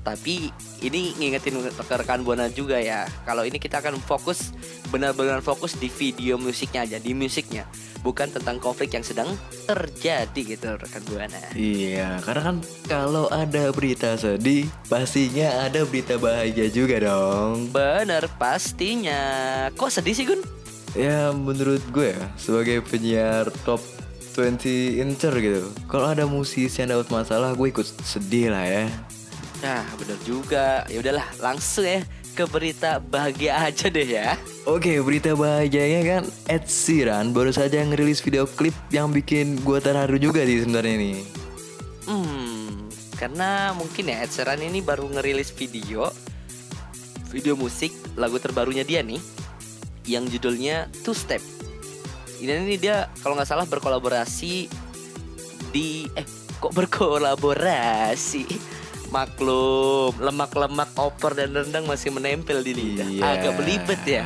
Tapi 0.03 0.51
ini 0.79 1.15
ngingetin 1.19 1.59
ke 1.59 1.95
rekan 1.99 2.23
buana 2.23 2.47
juga 2.47 2.79
ya. 2.79 3.07
Kalau 3.27 3.43
ini 3.43 3.59
kita 3.59 3.83
akan 3.83 3.99
fokus 3.99 4.55
benar-benar 4.89 5.43
fokus 5.43 5.75
di 5.77 5.91
video 5.91 6.39
musiknya 6.39 6.87
aja, 6.87 6.97
di 6.97 7.13
musiknya, 7.13 7.67
bukan 8.01 8.31
tentang 8.31 8.57
konflik 8.57 8.95
yang 8.95 9.05
sedang 9.05 9.29
terjadi 9.67 10.41
gitu 10.55 10.79
rekan 10.79 11.03
buana. 11.05 11.41
Iya, 11.53 12.23
karena 12.23 12.41
kan 12.41 12.57
kalau 12.87 13.27
ada 13.29 13.69
berita 13.75 14.15
sedih, 14.15 14.65
pastinya 14.87 15.67
ada 15.67 15.83
berita 15.85 16.15
bahagia 16.17 16.71
juga 16.71 16.97
dong. 17.03 17.69
Bener 17.69 18.25
pastinya. 18.39 19.21
Kok 19.75 19.91
sedih 19.91 20.15
sih 20.15 20.25
Gun? 20.25 20.41
Ya 20.97 21.29
menurut 21.29 21.85
gue 21.93 22.17
ya, 22.17 22.23
sebagai 22.33 22.81
penyiar 22.81 23.53
top 23.61 23.83
20 24.33 25.03
inter 25.03 25.33
gitu. 25.37 25.67
Kalau 25.91 26.07
ada 26.07 26.23
musisi 26.23 26.79
yang 26.79 26.95
dapat 26.95 27.11
masalah, 27.11 27.51
gue 27.53 27.67
ikut 27.69 27.85
sedih 28.07 28.55
lah 28.55 28.63
ya. 28.63 28.87
Nah 29.59 29.83
bener 29.99 30.19
juga. 30.23 30.87
Ya 30.87 31.03
udahlah 31.03 31.27
langsung 31.39 31.87
ya 31.87 32.03
ke 32.39 32.47
berita 32.47 33.03
bahagia 33.03 33.67
aja 33.67 33.91
deh 33.91 34.07
ya. 34.07 34.39
Oke, 34.63 34.95
berita 35.03 35.35
bahagianya 35.35 36.01
kan 36.07 36.23
Ed 36.47 36.71
Sheeran 36.71 37.35
baru 37.35 37.51
saja 37.51 37.83
ngerilis 37.83 38.23
video 38.23 38.47
klip 38.47 38.71
yang 38.95 39.11
bikin 39.11 39.59
gue 39.59 39.79
terharu 39.83 40.15
juga 40.15 40.47
di 40.47 40.63
sebenarnya 40.63 40.93
ini. 40.95 41.13
Hmm, 42.07 42.87
karena 43.19 43.75
mungkin 43.75 44.07
ya 44.07 44.23
Ed 44.23 44.31
Sheeran 44.31 44.63
ini 44.63 44.79
baru 44.79 45.11
ngerilis 45.11 45.51
video 45.51 46.07
video 47.29 47.53
musik 47.53 47.93
lagu 48.17 48.41
terbarunya 48.41 48.81
dia 48.81 49.05
nih 49.05 49.21
yang 50.07 50.25
judulnya 50.25 50.87
Two 51.03 51.13
Step. 51.13 51.43
Ini 52.39 52.63
ini 52.63 52.79
dia 52.79 53.11
kalau 53.19 53.35
nggak 53.35 53.51
salah 53.51 53.67
berkolaborasi 53.67 54.71
di 55.75 56.07
eh 56.15 56.25
kok 56.57 56.71
berkolaborasi 56.71 58.78
maklum 59.09 60.13
lemak-lemak 60.15 60.93
oper 60.95 61.33
dan 61.33 61.51
rendang 61.51 61.83
masih 61.83 62.09
menempel 62.09 62.61
di 62.61 62.71
lidah 62.71 63.07
Iya. 63.07 63.23
agak 63.27 63.53
belibet 63.55 64.01
ya 64.05 64.25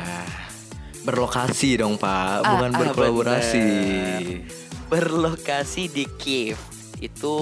Berlokasi 1.02 1.76
dong 1.76 2.00
pak, 2.00 2.40
Ah, 2.40 2.56
bukan 2.56 2.70
ah, 2.70 2.78
berkolaborasi. 2.80 3.60
bener. 3.60 4.48
berlokasi 4.84 5.82
di 5.86 6.08
Kiev. 6.16 6.56
Itu 6.96 7.34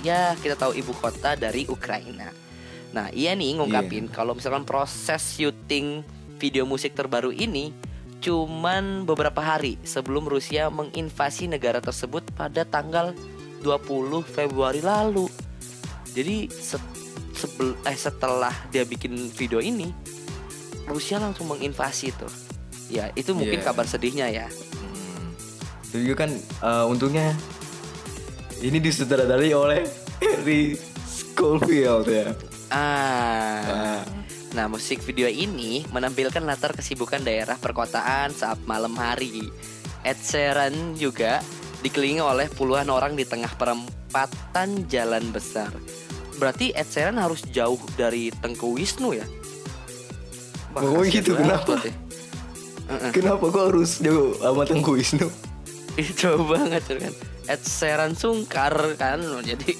ya 0.00 0.34
kita 0.34 0.56
tahu 0.56 0.74
ibu 0.74 0.90
kota 0.92 1.34
dari 1.34 1.62
Ukraina. 1.64 2.34
Nah, 2.90 3.10
iya 3.10 3.34
nih 3.34 3.54
ngungkapin 3.54 4.06
kalau 4.08 4.34
misalkan 4.34 4.62
proses 4.62 5.22
syuting 5.30 6.02
video 6.38 6.64
musik 6.64 6.94
terbaru 6.94 7.30
ini 7.30 7.70
cuman 8.18 9.04
beberapa 9.04 9.38
hari 9.38 9.78
sebelum 9.84 10.24
Rusia 10.24 10.66
menginvasi 10.66 11.46
negara 11.46 11.78
tersebut 11.78 12.26
pada 12.32 12.64
tanggal 12.64 13.14
20 13.60 14.24
Februari 14.24 14.80
lalu. 14.80 15.30
Jadi 16.14 16.46
se- 16.48 16.92
sebel- 17.34 17.76
eh, 17.82 17.98
setelah 17.98 18.54
dia 18.70 18.86
bikin 18.86 19.12
video 19.30 19.58
ini 19.58 19.90
Rusia 20.86 21.18
langsung 21.18 21.50
menginvasi 21.50 22.14
tuh. 22.14 22.30
Ya, 22.86 23.10
itu 23.12 23.34
mungkin 23.34 23.58
Iya. 23.58 23.66
kabar 23.66 23.84
sedihnya 23.84 24.30
ya. 24.30 24.46
Tapi 25.90 26.02
juga 26.04 26.26
kan 26.26 26.30
eh, 26.38 26.84
untungnya 26.86 27.34
ini 28.60 28.78
disutradarai 28.78 29.50
oleh 29.52 29.82
Harry 30.20 30.78
Schofield 31.04 32.06
ya. 32.06 32.30
Ah. 32.70 34.02
Nah, 34.54 34.70
musik 34.70 35.02
video 35.02 35.26
ini 35.26 35.82
menampilkan 35.90 36.38
latar 36.40 36.70
kesibukan 36.72 37.18
daerah 37.18 37.58
perkotaan 37.58 38.30
saat 38.30 38.62
malam 38.64 38.94
hari. 38.94 39.50
Ed 40.04 40.20
Sheeran 40.20 40.94
juga 40.94 41.42
dikelilingi 41.84 42.24
oleh 42.24 42.48
puluhan 42.48 42.88
orang 42.88 43.12
di 43.12 43.28
tengah 43.28 43.52
perempatan 43.60 44.88
jalan 44.88 45.28
besar. 45.28 45.68
Berarti 46.40 46.72
Ed 46.72 46.88
Sheeran 46.88 47.20
harus 47.20 47.44
jauh 47.52 47.78
dari 47.94 48.32
Tengku 48.32 48.74
Wisnu 48.74 49.12
ya? 49.14 49.26
Kasihan 50.74 51.06
gitu, 51.06 51.38
kenapa? 51.38 51.78
ya. 51.84 51.92
Kenapa 53.14 53.44
kok 53.52 53.64
harus 53.70 54.00
jauh 54.00 54.34
sama 54.40 54.64
Tengku 54.64 54.96
Wisnu? 54.96 55.28
Itu 56.00 56.40
banget 56.48 56.82
kan. 56.88 57.12
Ed 57.46 57.62
Sheeran 57.62 58.16
sungkar 58.16 58.74
kan, 58.96 59.20
jadi 59.44 59.76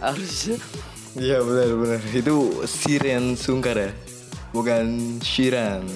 harus 0.00 0.56
Iya 1.16 1.40
benar-benar 1.40 2.04
itu 2.12 2.60
Siren 2.68 3.40
Sungkar 3.40 3.72
ya, 3.80 3.88
bukan 4.52 5.16
Shiran. 5.24 5.88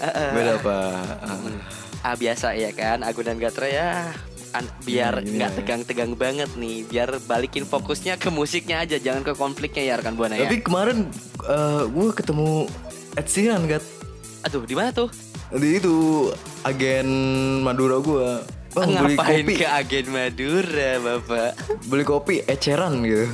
Beda 0.00 0.56
pak. 0.56 1.20
ah 2.02 2.16
biasa 2.18 2.58
ya 2.58 2.74
kan 2.74 3.06
Agun 3.06 3.28
dan 3.28 3.38
Gatra 3.38 3.70
ya 3.70 4.10
biar 4.84 5.24
Iya, 5.24 5.32
nggak 5.32 5.50
iya. 5.50 5.56
tegang-tegang 5.58 6.12
banget 6.12 6.50
nih 6.60 6.84
biar 6.84 7.16
balikin 7.24 7.64
fokusnya 7.64 8.20
ke 8.20 8.28
musiknya 8.28 8.84
aja 8.84 9.00
jangan 9.00 9.24
ke 9.24 9.32
konfliknya 9.32 9.82
ya 9.82 9.94
rekan 9.96 10.14
buana 10.14 10.36
ya 10.36 10.44
Tapi 10.44 10.60
kemarin 10.60 11.08
gue 11.88 12.08
ketemu 12.12 12.68
Ed 13.16 13.26
Sheeran 13.28 13.64
kan 13.68 13.82
aduh 14.42 14.66
di 14.66 14.74
mana 14.74 14.90
tuh 14.90 15.08
di 15.52 15.76
itu 15.76 16.28
agen 16.64 17.08
Madura 17.60 18.00
gue. 18.00 18.28
Bang 18.72 18.88
beli 18.88 19.20
ngapain 19.20 19.44
kopi, 19.44 19.54
ke 19.60 19.68
agen 19.68 20.06
Madura 20.08 20.90
bapak 20.96 21.50
beli 21.92 22.04
kopi 22.08 22.34
eceran 22.48 23.04
gitu. 23.04 23.28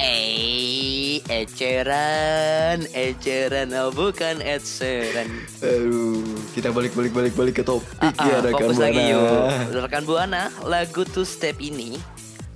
Eh 0.00 1.20
eceran 1.28 2.84
eceran 2.92 3.68
oh 3.76 3.92
bukan 3.92 4.40
Ed 4.40 4.64
Sheeran 4.64 5.28
Aduh, 5.60 6.24
kita 6.56 6.72
balik 6.72 6.96
balik 6.96 7.12
balik 7.12 7.34
balik 7.36 7.54
ke 7.60 7.64
topik 7.64 8.14
Ah, 8.16 8.24
ya 8.24 8.36
ah, 8.36 8.40
rekan 8.40 8.72
fokus 8.72 8.78
buana. 8.78 8.86
lagi 8.88 9.02
yuk. 9.12 9.46
Rekan 9.84 10.02
buana 10.04 10.42
lagu 10.64 11.02
two 11.04 11.24
step 11.24 11.60
ini 11.60 12.00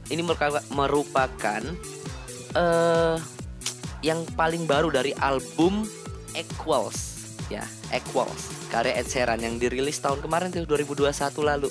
ini 0.09 0.23
merupakan 0.71 1.62
eh 2.57 3.16
yang 4.00 4.23
paling 4.38 4.64
baru 4.64 4.88
dari 4.88 5.11
album 5.19 5.83
Equals 6.33 7.16
ya 7.49 7.64
Equals 7.90 8.55
karya 8.71 8.97
Ed 8.97 9.09
Sheeran 9.09 9.40
yang 9.40 9.57
dirilis 9.57 9.99
tahun 9.99 10.21
kemarin 10.21 10.52
tuh 10.52 10.62
2021 10.64 11.11
lalu 11.43 11.69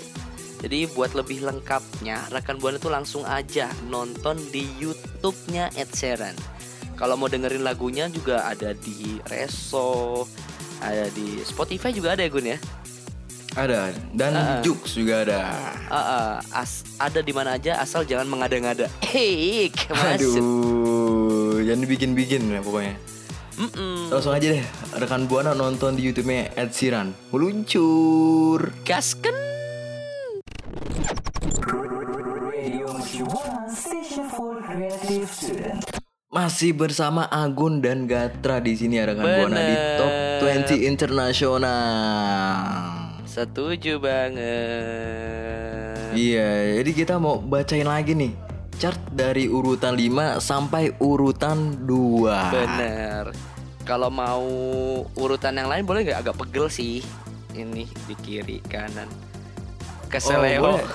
jadi 0.64 0.88
buat 0.94 1.12
lebih 1.18 1.44
lengkapnya 1.44 2.32
rekan 2.32 2.60
buana 2.60 2.80
tuh 2.80 2.94
langsung 2.94 3.24
aja 3.28 3.68
nonton 3.92 4.40
di 4.54 4.68
YouTube-nya 4.80 5.74
Ed 5.76 5.92
Sheeran 5.92 6.36
kalau 6.96 7.20
mau 7.20 7.28
dengerin 7.28 7.64
lagunya 7.64 8.08
juga 8.08 8.48
ada 8.48 8.72
di 8.72 9.20
Reso 9.28 10.24
ada 10.80 11.08
di 11.12 11.44
Spotify 11.44 11.92
juga 11.92 12.16
ada 12.16 12.24
ya 12.24 12.32
Gun 12.32 12.48
ya 12.56 12.60
Ada 13.56 13.96
dan 14.12 14.36
ah. 14.36 14.60
Jux 14.60 15.00
juga 15.00 15.24
ada. 15.24 15.48
Ah, 15.88 15.96
ah, 15.96 16.34
as 16.52 16.84
ada 17.00 17.24
di 17.24 17.32
mana 17.32 17.56
aja 17.56 17.80
asal 17.80 18.04
jangan 18.04 18.28
mengada-ngada. 18.28 18.92
Hei. 19.16 19.72
Aduh, 19.96 21.64
jangan 21.64 21.88
dibikin-bikin 21.88 22.52
ya 22.52 22.60
pokoknya. 22.60 23.00
Mm-mm. 23.56 24.12
Langsung 24.12 24.36
aja 24.36 24.60
deh, 24.60 24.64
rekan 25.00 25.32
buana 25.32 25.56
nonton 25.56 25.96
di 25.96 26.04
YouTube-nya 26.04 26.52
Ed 26.60 26.76
Sheeran. 26.76 27.16
Meluncur. 27.32 28.76
Gasken. 28.84 29.45
Masih 36.30 36.72
bersama 36.78 37.26
Agun 37.32 37.82
dan 37.82 38.06
Gatra 38.06 38.62
di 38.62 38.78
sini 38.78 39.02
ya 39.02 39.10
rekan 39.10 39.26
buana 39.26 39.58
di. 39.58 39.76
Top 39.98 40.14
20 40.46 40.86
Internasional. 40.86 42.62
Setuju 43.26 43.98
banget. 43.98 44.46
Iya, 46.14 46.80
jadi 46.80 46.92
kita 46.94 47.18
mau 47.18 47.42
bacain 47.42 47.90
lagi 47.90 48.14
nih 48.14 48.32
chart 48.78 49.00
dari 49.12 49.48
urutan 49.50 49.96
5 49.98 50.38
sampai 50.44 50.94
urutan 51.02 51.88
2. 51.88 52.54
Bener. 52.54 53.34
Kalau 53.82 54.14
mau 54.14 54.46
urutan 55.18 55.58
yang 55.58 55.70
lain 55.72 55.86
boleh 55.86 56.06
nggak 56.06 56.22
agak 56.22 56.38
pegel 56.38 56.70
sih. 56.70 57.02
Ini 57.56 57.88
di 57.88 58.16
kiri 58.20 58.60
kanan. 58.68 59.35
Oh, 60.06 60.12
Keseleo. 60.14 60.62
boleh. 60.62 60.86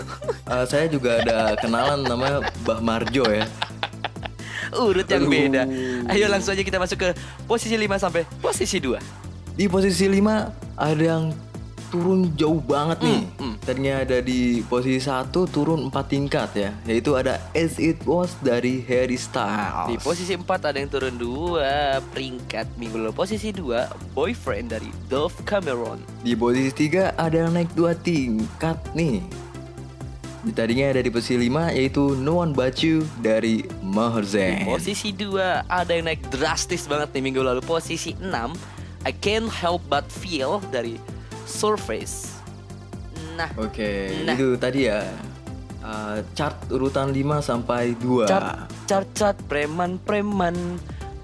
Eh, 0.51 0.65
saya 0.67 0.87
juga 0.87 1.19
ada 1.19 1.59
kenalan 1.59 2.07
namanya 2.07 2.39
Bah 2.63 2.79
Marjo 2.79 3.27
ya. 3.27 3.45
Urut 4.71 5.07
yang 5.11 5.27
Aduh. 5.27 5.35
beda. 5.35 5.63
Ayo 6.09 6.31
langsung 6.31 6.55
aja 6.55 6.63
kita 6.63 6.79
masuk 6.79 6.99
ke 7.03 7.09
posisi 7.45 7.75
5 7.75 7.99
sampai 7.99 8.23
posisi 8.39 8.79
2. 8.79 9.03
Di 9.59 9.67
posisi 9.67 10.07
5 10.07 10.79
ada 10.79 11.03
yang 11.03 11.35
turun 11.91 12.31
jauh 12.39 12.63
banget 12.63 13.03
nih. 13.03 13.21
Hmm, 13.27 13.39
hmm. 13.43 13.55
Tadinya 13.67 13.95
ada 14.07 14.19
di 14.23 14.63
posisi 14.65 15.03
1 15.03 15.35
turun 15.51 15.91
4 15.91 16.07
tingkat 16.07 16.51
ya. 16.55 16.71
Yaitu 16.87 17.19
ada 17.19 17.43
As 17.53 17.77
It 17.77 18.07
Was 18.07 18.39
dari 18.41 18.81
Harry 18.87 19.19
Styles. 19.19 19.91
Di 19.91 19.97
posisi 19.99 20.33
4 20.39 20.47
ada 20.71 20.79
yang 20.79 20.89
turun 20.89 21.15
2 21.19 22.15
peringkat 22.15 22.67
minggu 22.79 22.97
lalu. 22.97 23.13
Posisi 23.13 23.51
2 23.51 24.15
Boyfriend 24.15 24.71
dari 24.71 24.89
Dove 25.11 25.35
Cameron. 25.43 25.99
Di 26.23 26.39
posisi 26.39 26.71
3 26.89 27.19
ada 27.19 27.37
yang 27.37 27.53
naik 27.53 27.75
2 27.75 27.93
tingkat 28.07 28.79
nih. 28.95 29.21
Di 30.41 30.57
tadinya 30.57 30.89
ada 30.89 31.05
di 31.05 31.13
posisi 31.13 31.37
5 31.37 31.77
yaitu 31.77 32.17
No 32.17 32.41
One 32.41 32.57
But 32.57 32.81
You 32.81 33.05
dari 33.21 33.69
Maher 33.85 34.25
Di 34.25 34.33
Zain. 34.41 34.65
posisi 34.65 35.13
2 35.13 35.69
ada 35.69 35.93
yang 35.93 36.09
naik 36.09 36.33
drastis 36.33 36.89
banget 36.89 37.13
nih 37.13 37.23
minggu 37.29 37.45
lalu. 37.45 37.61
Posisi 37.61 38.17
6 38.17 38.81
I 39.05 39.13
Can't 39.17 39.49
Help 39.49 39.85
But 39.89 40.09
Feel 40.09 40.61
dari 40.73 40.97
Surface. 41.51 42.39
Nah, 43.35 43.51
Oke, 43.57 44.23
Nah. 44.23 44.35
itu 44.35 44.55
tadi 44.55 44.87
ya. 44.87 45.03
uh, 45.81 46.21
chart 46.33 46.55
urutan 46.69 47.09
5 47.09 47.41
sampai 47.41 47.97
2. 47.97 48.29
cat 48.29 48.69
cat 48.85 49.07
cat 49.13 49.37
preman 49.47 49.97
preman. 49.99 50.77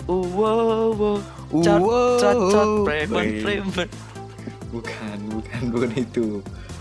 Uh, 0.04 0.25
wow, 0.28 0.90
wow. 0.90 1.16
Cat 1.61 1.78
Wow. 1.78 2.16
cat 2.16 2.38
cat 2.50 2.68
preman 2.83 3.23
Wait. 3.23 3.42
preman. 3.42 3.88
Bukan, 4.66 5.18
bukan, 5.30 5.61
bukan 5.73 5.90
itu. 5.95 6.26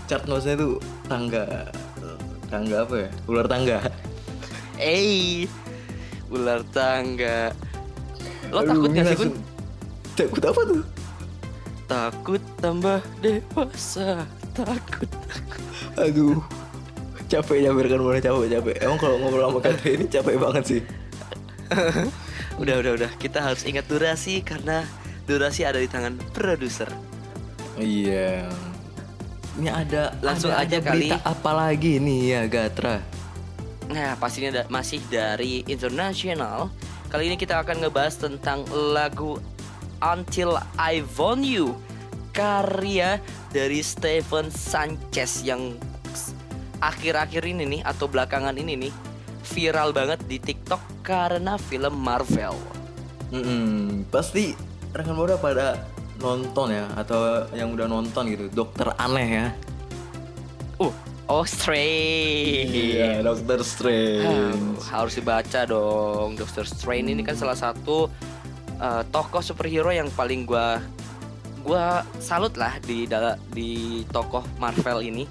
Chart 0.06 0.24
maksudnya 0.24 0.56
itu 0.56 0.70
tangga. 1.04 1.68
Tangga 2.46 2.76
apa 2.82 2.96
ya? 2.96 3.10
Ular 3.26 3.46
tangga. 3.46 3.78
Eh, 4.76 5.44
ular 6.28 6.62
tangga. 6.70 7.50
Lo 8.48 8.62
Aduh, 8.62 8.70
takut 8.70 8.90
gak 8.92 9.04
sih 9.04 9.16
Kun? 9.18 9.30
Takut 10.14 10.42
apa 10.44 10.60
tuh? 10.64 10.82
Takut 11.86 12.42
tambah 12.58 12.98
dewasa. 13.18 14.26
Takut. 14.52 15.06
Aduh. 15.94 16.42
Capek 17.26 17.58
capek 17.64 17.84
kan 17.88 18.00
mulai 18.00 18.20
capek 18.20 18.46
capek. 18.48 18.76
Emang 18.82 18.98
kalau 18.98 19.16
ngobrol 19.18 19.46
sama 19.46 19.60
Katri 19.60 19.90
ini 19.94 20.06
capek 20.06 20.36
banget 20.36 20.64
sih. 20.66 20.80
Udah 22.62 22.80
udah 22.80 22.92
udah. 22.96 23.10
Kita 23.16 23.42
harus 23.42 23.62
ingat 23.62 23.84
durasi 23.84 24.40
karena 24.40 24.86
durasi 25.26 25.62
ada 25.62 25.76
di 25.76 25.86
tangan 25.86 26.16
produser. 26.32 26.88
Iya. 27.76 28.48
Ini 29.56 29.68
ada 29.68 30.16
Langsung 30.24 30.48
ada- 30.50 30.64
aja 30.64 30.80
ada 30.80 30.88
kali. 30.88 31.12
berita 31.12 31.20
apa 31.20 31.50
lagi 31.52 32.00
nih 32.00 32.20
ya 32.32 32.42
Gatra? 32.48 32.96
Nah, 33.86 34.16
pastinya 34.16 34.50
da- 34.56 34.68
masih 34.68 35.04
dari 35.06 35.68
internasional. 35.68 36.72
Kali 37.06 37.28
ini 37.28 37.36
kita 37.36 37.60
akan 37.60 37.84
ngebahas 37.84 38.16
tentang 38.16 38.64
lagu 38.72 39.36
Until 40.04 40.60
I 40.76 41.00
Want 41.16 41.44
You 41.44 41.76
karya 42.36 43.16
dari 43.48 43.80
Stephen 43.80 44.52
Sanchez 44.52 45.40
yang 45.40 45.80
akhir-akhir 46.84 47.48
ini 47.48 47.64
nih 47.64 47.82
atau 47.88 48.04
belakangan 48.04 48.52
ini 48.60 48.76
nih 48.76 48.92
viral 49.56 49.96
banget 49.96 50.20
di 50.28 50.36
TikTok 50.36 51.00
karena 51.00 51.56
film 51.56 51.96
Marvel. 51.96 52.52
Mm-mm, 53.32 54.04
pasti 54.12 54.52
rekan 54.92 55.16
muda 55.16 55.40
pada 55.40 55.80
nonton 56.20 56.76
ya 56.76 56.84
atau 56.94 57.48
yang 57.56 57.72
udah 57.72 57.88
nonton 57.88 58.28
gitu. 58.28 58.52
Dokter 58.52 58.92
aneh 59.00 59.28
ya. 59.32 59.46
Uh, 60.76 60.92
oh 61.24 61.44
Strange. 61.48 62.68
Iya, 63.00 63.24
Dokter 63.24 63.64
Strange. 63.64 64.84
Harus 64.92 65.16
dibaca 65.16 65.64
dong. 65.64 66.36
Doctor 66.36 66.68
Strange 66.68 67.08
ini 67.16 67.24
kan 67.24 67.34
salah 67.34 67.56
satu 67.56 68.12
uh, 68.80 69.02
tokoh 69.08 69.42
superhero 69.42 69.90
yang 69.92 70.08
paling 70.12 70.44
gua 70.48 70.80
gua 71.66 72.06
salut 72.22 72.54
lah 72.54 72.78
di 72.82 73.08
di 73.52 74.02
tokoh 74.10 74.44
Marvel 74.56 75.02
ini. 75.02 75.24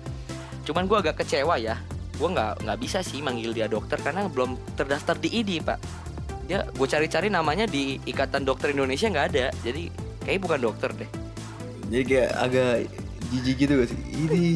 Cuman 0.67 0.85
gua 0.89 1.01
agak 1.01 1.25
kecewa 1.25 1.55
ya. 1.57 1.79
Gua 2.15 2.31
nggak 2.31 2.53
nggak 2.63 2.79
bisa 2.79 2.99
sih 3.03 3.19
manggil 3.19 3.51
dia 3.51 3.67
dokter 3.67 3.99
karena 3.99 4.27
belum 4.27 4.55
terdaftar 4.75 5.15
di 5.19 5.29
ID 5.41 5.63
pak. 5.63 5.79
Dia 6.45 6.61
gue 6.61 6.85
cari-cari 6.85 7.33
namanya 7.33 7.65
di 7.65 7.97
Ikatan 8.05 8.45
Dokter 8.45 8.69
Indonesia 8.69 9.09
nggak 9.09 9.27
ada. 9.33 9.49
Jadi 9.65 9.89
kayaknya 10.21 10.41
bukan 10.45 10.59
dokter 10.61 10.89
deh. 10.93 11.09
Jadi 11.89 12.03
kayak 12.05 12.31
agak 12.37 12.73
jijik 13.33 13.55
gitu 13.65 13.73
gak 13.81 13.89
sih? 13.89 13.99
Idi. 14.13 14.47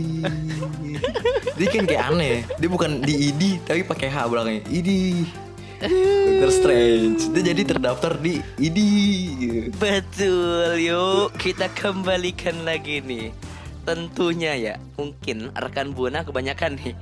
Dia 1.57 1.67
kan 1.73 1.85
kayak 1.89 2.03
aneh. 2.13 2.37
Dia 2.61 2.69
bukan 2.69 3.01
di 3.01 3.33
ID 3.33 3.65
tapi 3.65 3.81
pakai 3.83 4.07
H 4.09 4.17
belakangnya. 4.29 4.63
Idi. 4.69 5.25
Dokter 5.79 6.51
Strange. 6.51 7.21
Dia 7.31 7.43
jadi 7.55 7.61
terdaftar 7.63 8.19
di 8.19 8.43
ID. 8.59 8.79
gitu. 9.39 9.69
Betul, 9.79 10.83
yuk 10.83 11.31
kita 11.39 11.71
kembalikan 11.71 12.67
lagi 12.67 12.99
nih. 12.99 13.31
Tentunya 13.87 14.53
ya, 14.59 14.75
mungkin 14.99 15.49
rekan 15.55 15.95
buana 15.95 16.27
kebanyakan 16.27 16.77
nih 16.77 16.95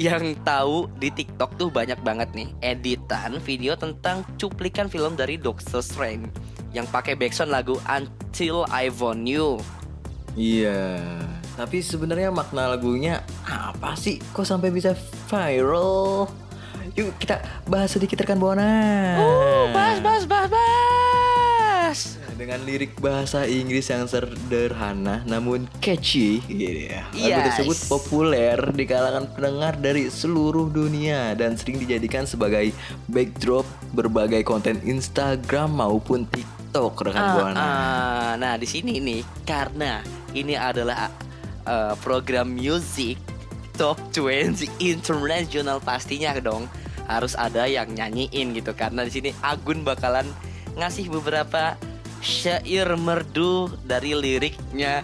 yang 0.00 0.32
tahu 0.48 0.88
di 0.96 1.12
TikTok 1.12 1.60
tuh 1.60 1.68
banyak 1.68 2.00
banget 2.00 2.32
nih 2.32 2.48
editan 2.64 3.36
video 3.44 3.76
tentang 3.76 4.24
cuplikan 4.40 4.88
film 4.88 5.12
dari 5.12 5.36
Doctor 5.36 5.84
Strange 5.84 6.32
yang 6.72 6.88
pakai 6.88 7.18
backsound 7.18 7.52
lagu 7.52 7.76
Until 7.84 8.64
I 8.72 8.88
Want 8.88 9.28
You. 9.28 9.60
Iya. 10.38 11.04
Tapi 11.58 11.84
sebenarnya 11.84 12.32
makna 12.32 12.72
lagunya 12.72 13.20
apa 13.44 13.92
sih? 13.98 14.22
Kok 14.32 14.46
sampai 14.46 14.72
bisa 14.72 14.96
viral? 15.28 16.30
Yuk 16.92 17.14
kita 17.16 17.38
bahas 17.64 17.90
sedikit 17.90 18.18
rekan 18.18 18.36
buana. 18.36 18.66
Uh, 19.16 19.70
bas 19.70 19.98
bas 19.98 20.22
bas 20.24 20.46
bas. 20.48 21.98
Dengan 22.34 22.64
lirik 22.64 22.96
bahasa 22.96 23.44
Inggris 23.44 23.84
yang 23.86 24.08
sederhana 24.08 25.20
namun 25.22 25.68
catchy 25.78 26.40
gitu 26.42 26.88
ya. 26.88 27.04
Lagu 27.06 27.20
Yes. 27.20 27.46
tersebut 27.52 27.78
populer 27.86 28.58
di 28.72 28.84
kalangan 28.84 29.28
pendengar 29.28 29.76
dari 29.76 30.08
seluruh 30.08 30.66
dunia 30.66 31.34
dan 31.34 31.54
sering 31.54 31.76
dijadikan 31.78 32.24
sebagai 32.24 32.72
backdrop 33.06 33.62
berbagai 33.92 34.40
konten 34.40 34.80
Instagram 34.80 35.76
maupun 35.76 36.24
TikTok 36.24 36.94
rekan 37.02 37.20
Ah, 37.22 37.34
buana. 37.34 37.58
ah. 37.58 38.30
nah 38.34 38.54
di 38.54 38.64
sini 38.64 38.98
nih 38.98 39.20
karena 39.44 40.00
ini 40.32 40.54
adalah 40.54 41.12
uh, 41.66 41.92
program 41.98 42.48
music 42.48 43.20
top 43.80 43.96
20 44.12 44.68
international 44.76 45.80
pastinya 45.80 46.36
dong 46.36 46.68
harus 47.08 47.32
ada 47.32 47.64
yang 47.64 47.88
nyanyiin 47.88 48.52
gitu 48.52 48.76
karena 48.76 49.08
di 49.08 49.12
sini 49.16 49.30
Agun 49.40 49.80
bakalan 49.88 50.28
ngasih 50.76 51.08
beberapa 51.08 51.80
syair 52.20 52.92
merdu 53.00 53.72
dari 53.88 54.12
liriknya 54.12 55.00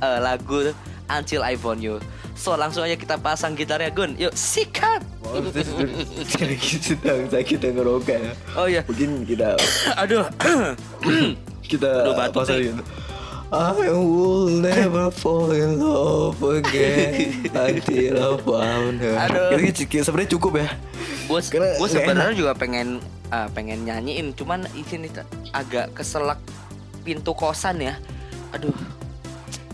uh, 0.00 0.24
lagu 0.24 0.72
Until 1.06 1.44
I 1.44 1.54
Want 1.60 1.84
You. 1.84 2.00
So 2.34 2.56
langsung 2.58 2.82
aja 2.82 2.98
kita 2.98 3.20
pasang 3.20 3.54
gitarnya 3.54 3.94
Gun. 3.94 4.18
Yuk 4.18 4.34
sikat. 4.34 5.06
Itu 5.22 5.60
sekali 6.26 6.58
lagi 6.58 6.72
sedang 6.82 7.30
sakit 7.30 7.58
tenggorokan. 7.62 8.34
Oh 8.58 8.66
iya. 8.66 8.82
Mungkin 8.88 9.22
kita 9.22 9.54
Aduh. 10.02 10.26
kita 11.70 11.90
Aduh, 12.02 12.14
batuk 12.18 12.42
pasarin. 12.42 12.80
I 13.46 13.70
will 13.78 14.50
never 14.58 15.06
fall 15.08 15.54
in 15.54 15.78
love 15.78 16.42
again 16.42 17.46
until 17.46 18.14
I 18.18 18.32
found 18.42 18.98
her. 18.98 19.14
Aduh. 19.22 19.54
Ini 19.54 19.70
c- 19.70 20.02
sebenarnya 20.02 20.30
cukup 20.34 20.52
ya. 20.58 20.68
gue 21.26 21.40
gue 21.42 21.88
sebenarnya 21.94 22.38
juga 22.38 22.54
pengen 22.54 23.02
ah, 23.28 23.50
pengen 23.50 23.82
nyanyiin 23.82 24.30
cuman 24.32 24.62
di 24.70 24.86
sini 24.86 25.10
t- 25.10 25.26
agak 25.50 25.90
keselak 25.90 26.38
pintu 27.02 27.34
kosan 27.34 27.82
ya 27.82 27.98
aduh 28.50 28.70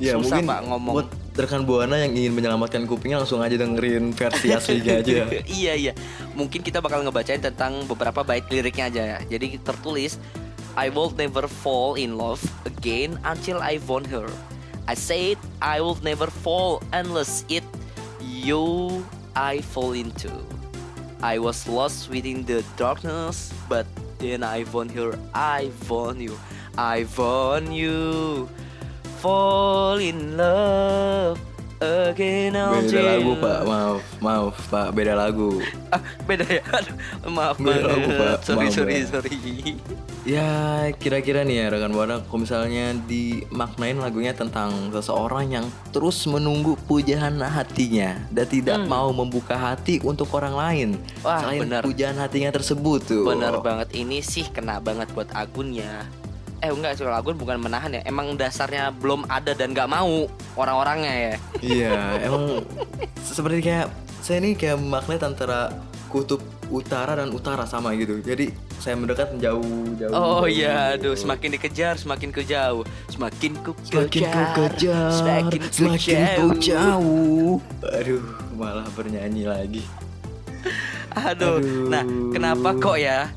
Ya 0.01 0.17
Susah 0.17 0.41
mungkin 0.41 0.45
pak 0.49 0.61
ngomong. 0.65 0.95
buat 0.97 1.09
rekan 1.33 1.63
buana 1.63 1.95
yang 1.95 2.11
ingin 2.13 2.33
menyelamatkan 2.33 2.89
kupingnya 2.89 3.21
langsung 3.21 3.39
aja 3.39 3.55
dengerin 3.55 4.11
versi 4.11 4.49
aslinya 4.57 4.99
aja. 4.99 5.29
iya 5.45 5.73
iya. 5.77 5.93
Mungkin 6.33 6.59
kita 6.59 6.81
bakal 6.81 7.05
ngebacain 7.05 7.39
tentang 7.39 7.85
beberapa 7.87 8.21
bait 8.21 8.43
liriknya 8.49 8.89
aja 8.89 9.03
ya. 9.05 9.19
Jadi 9.29 9.61
tertulis 9.63 10.17
I 10.77 10.89
will 10.89 11.11
never 11.11 11.47
fall 11.47 11.95
in 11.95 12.17
love 12.17 12.41
again 12.65 13.19
until 13.25 13.61
I 13.61 13.79
won 13.87 14.05
her. 14.07 14.29
I 14.89 14.95
said 14.95 15.37
I 15.61 15.81
will 15.81 16.01
never 16.03 16.27
fall 16.27 16.83
unless 16.93 17.45
it 17.49 17.65
you 18.21 19.05
I 19.37 19.61
fall 19.61 19.93
into. 19.93 20.33
I 21.23 21.39
was 21.39 21.69
lost 21.69 22.11
within 22.11 22.45
the 22.45 22.65
darkness, 22.77 23.53
but 23.69 23.87
then 24.19 24.43
I 24.43 24.65
won 24.73 24.89
her. 24.91 25.19
I 25.35 25.71
won 25.89 26.21
you. 26.21 26.39
I 26.77 27.07
won 27.17 27.71
you. 27.71 28.49
Fall 29.21 29.99
in 29.99 30.37
love 30.37 31.39
again 32.09 32.53
Beda 32.53 32.79
until 32.79 33.03
lagu 33.03 33.33
pak, 33.37 33.59
maaf, 33.63 34.01
maaf 34.19 34.57
pak, 34.69 34.89
beda 34.91 35.15
lagu. 35.15 35.51
Ah, 35.93 36.01
beda 36.25 36.49
ya. 36.49 36.65
Aduh, 36.73 36.97
maaf 37.29 37.57
Beda 37.59 37.85
lagu, 37.85 38.09
banget. 38.09 38.17
Pak. 38.17 38.39
Sorry, 38.43 38.65
Maaf, 38.65 38.73
sorry, 38.73 38.95
Pak. 38.97 39.09
sorry. 39.13 39.37
Ya 40.23 40.49
kira-kira 40.97 41.43
nih 41.43 41.57
ya 41.59 41.67
rekan 41.69 41.91
buana, 41.91 42.23
kalau 42.23 42.41
misalnya 42.41 42.97
dimaknain 43.05 43.99
lagunya 43.99 44.33
tentang 44.33 44.71
seseorang 44.89 45.51
yang 45.51 45.67
terus 45.91 46.25
menunggu 46.25 46.79
pujaan 46.87 47.37
hatinya 47.39 48.17
dan 48.31 48.47
tidak 48.47 48.79
mau 48.87 49.11
membuka 49.11 49.53
hati 49.53 50.01
untuk 50.01 50.31
orang 50.33 50.55
lain 50.55 50.89
Hmm. 50.95 51.23
Wah, 51.23 51.39
selain 51.41 51.61
benar. 51.63 51.83
pujaan 51.83 52.17
hatinya 52.17 52.51
tersebut 52.51 53.01
tuh. 53.05 53.25
Bener 53.27 53.59
banget 53.59 53.93
ini 53.93 54.19
sih 54.19 54.47
kena 54.47 54.79
banget 54.79 55.11
buat 55.11 55.29
Agunnya. 55.33 56.07
Eh 56.63 56.71
enggak 56.71 56.95
sih 56.95 57.03
kalau 57.03 57.19
Agun 57.19 57.35
bukan 57.35 57.59
menahan 57.59 57.91
ya. 57.91 58.03
Emang 58.07 58.39
dasarnya 58.39 58.95
belum 58.95 59.27
ada 59.27 59.51
dan 59.51 59.75
nggak 59.75 59.91
mau 59.91 60.31
orang-orangnya 60.55 61.11
ya. 61.13 61.35
Iya, 61.59 61.93
emang 62.23 62.63
seperti 63.19 63.59
kayak 63.67 63.91
saya 64.23 64.39
ini 64.39 64.55
kayak 64.55 64.79
magnet 64.79 65.27
antara 65.27 65.75
kutub 66.07 66.39
utara 66.71 67.19
dan 67.19 67.35
utara 67.35 67.67
sama 67.67 67.91
gitu. 67.99 68.23
Jadi 68.23 68.55
saya 68.79 68.95
mendekat 68.95 69.35
menjauh 69.35 69.99
jauh. 69.99 70.15
Oh 70.15 70.47
iya, 70.47 70.95
aduh 70.95 71.19
semakin 71.19 71.59
dikejar 71.59 71.99
semakin 71.99 72.31
ke 72.31 72.47
jauh, 72.47 72.87
semakin 73.11 73.59
ku 73.59 73.75
Semakin 73.83 74.23
ku 74.31 74.43
kejar, 74.55 75.11
semakin 75.11 75.61
ku 75.67 75.71
semakin 75.75 76.17
ku 76.39 76.47
jauh. 76.63 76.63
jauh. 76.63 77.55
Aduh, 77.91 78.23
malah 78.55 78.87
bernyanyi 78.95 79.51
lagi. 79.51 79.83
Aduh. 81.13 81.59
Aduh. 81.59 81.91
Nah, 81.91 82.05
kenapa 82.31 82.71
kok 82.79 82.97
ya 83.03 83.29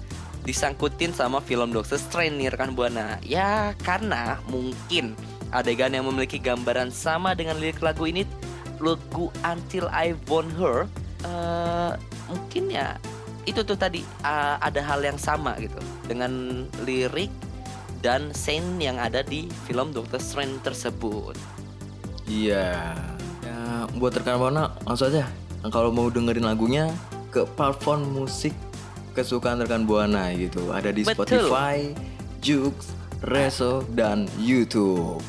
disangkutin 0.46 1.12
sama 1.12 1.42
film 1.42 1.74
Doctor 1.74 1.98
Strange 1.98 2.54
rekan 2.54 2.78
Buana? 2.78 3.18
Ya 3.26 3.74
karena 3.82 4.40
mungkin 4.48 5.18
adegan 5.50 5.92
yang 5.92 6.06
memiliki 6.06 6.38
gambaran 6.38 6.94
sama 6.94 7.34
dengan 7.34 7.58
lirik 7.58 7.82
lagu 7.82 8.06
ini 8.06 8.24
lagu 8.78 9.34
Until 9.42 9.90
I 9.90 10.14
Want 10.30 10.54
Her 10.56 10.86
eh, 11.26 11.92
mungkin 12.30 12.70
ya 12.70 12.96
itu 13.50 13.66
tuh 13.66 13.78
tadi 13.78 14.06
eh, 14.06 14.56
ada 14.62 14.82
hal 14.86 15.02
yang 15.02 15.18
sama 15.18 15.58
gitu 15.58 15.82
dengan 16.06 16.66
lirik 16.86 17.34
dan 18.06 18.30
scene 18.38 18.78
yang 18.78 19.02
ada 19.02 19.26
di 19.26 19.50
film 19.66 19.90
Doctor 19.90 20.22
Strange 20.22 20.62
tersebut. 20.62 21.34
Iya. 22.30 22.94
Ya, 23.42 23.90
buat 23.98 24.14
rekan 24.14 24.38
Buana 24.38 24.78
langsung 24.86 25.10
aja. 25.10 25.26
Kalau 25.74 25.90
mau 25.90 26.14
dengerin 26.14 26.46
lagunya 26.46 26.94
ke 27.34 27.50
platform 27.58 28.14
musik 28.14 28.54
kesukaan 29.16 29.64
rekan 29.64 29.88
Buana 29.88 30.30
gitu. 30.36 30.76
Ada 30.76 30.92
di 30.92 31.08
Betul. 31.08 31.24
Spotify, 31.24 31.96
Joox, 32.44 32.92
Reso, 33.24 33.88
dan 33.96 34.28
YouTube. 34.36 35.24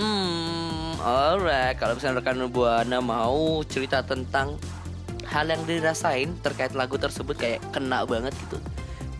Hmm, 0.00 0.98
alright. 0.98 1.76
Kalau 1.78 1.94
misalnya 1.94 2.24
rekan 2.24 2.48
buana 2.50 2.98
mau 2.98 3.62
cerita 3.68 4.02
tentang 4.02 4.58
hal 5.28 5.52
yang 5.52 5.62
dirasain 5.68 6.32
terkait 6.40 6.72
lagu 6.72 6.98
tersebut 6.98 7.36
kayak 7.36 7.60
kena 7.70 8.02
banget 8.08 8.34
gitu, 8.48 8.58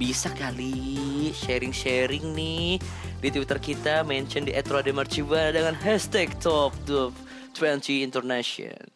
bisa 0.01 0.31
kali 0.35 1.31
sharing-sharing 1.37 2.35
nih 2.35 2.83
di 3.23 3.29
Twitter 3.31 3.59
kita 3.63 4.03
mention 4.03 4.45
di 4.45 4.53
@rademarcibuana 4.53 5.55
dengan 5.55 5.75
hashtag 5.79 6.35
Top 6.43 6.75
20 6.87 8.03
International. 8.03 8.94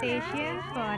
Station 0.00 0.56
for. 0.72 0.96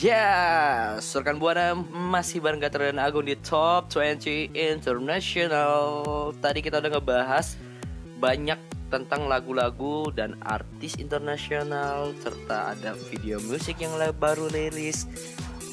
Yes, 0.00 1.04
rekan 1.12 1.36
buana 1.36 1.76
masih 1.92 2.40
bareng 2.40 2.56
Gator 2.56 2.88
dan 2.88 2.96
Agung 2.96 3.28
di 3.28 3.36
Top 3.36 3.92
20 3.92 4.56
International. 4.56 6.32
Tadi 6.32 6.64
kita 6.64 6.80
udah 6.80 6.96
ngebahas 6.96 7.60
banyak 8.16 8.56
tentang 8.88 9.28
lagu-lagu 9.28 10.08
dan 10.16 10.32
artis 10.48 10.96
internasional 10.96 12.16
serta 12.24 12.72
ada 12.72 12.96
video 13.12 13.36
musik 13.44 13.84
yang 13.84 13.92
baru 14.16 14.48
rilis 14.48 15.04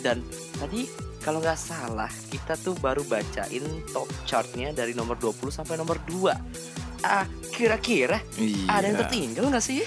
dan 0.03 0.19
tadi 0.59 0.83
kalau 1.23 1.39
nggak 1.39 1.55
salah 1.55 2.11
kita 2.27 2.59
tuh 2.59 2.75
baru 2.83 3.07
bacain 3.07 3.63
top 3.95 4.11
chartnya 4.27 4.75
dari 4.75 4.91
nomor 4.91 5.15
20 5.15 5.47
sampai 5.47 5.79
nomor 5.79 5.95
2 6.11 6.75
ah 7.13 7.25
kira-kira 7.49 8.19
Iya. 8.35 8.65
ada 8.67 8.85
yang 8.85 8.97
tertinggal 8.99 9.45
nggak 9.47 9.63
sih 9.63 9.81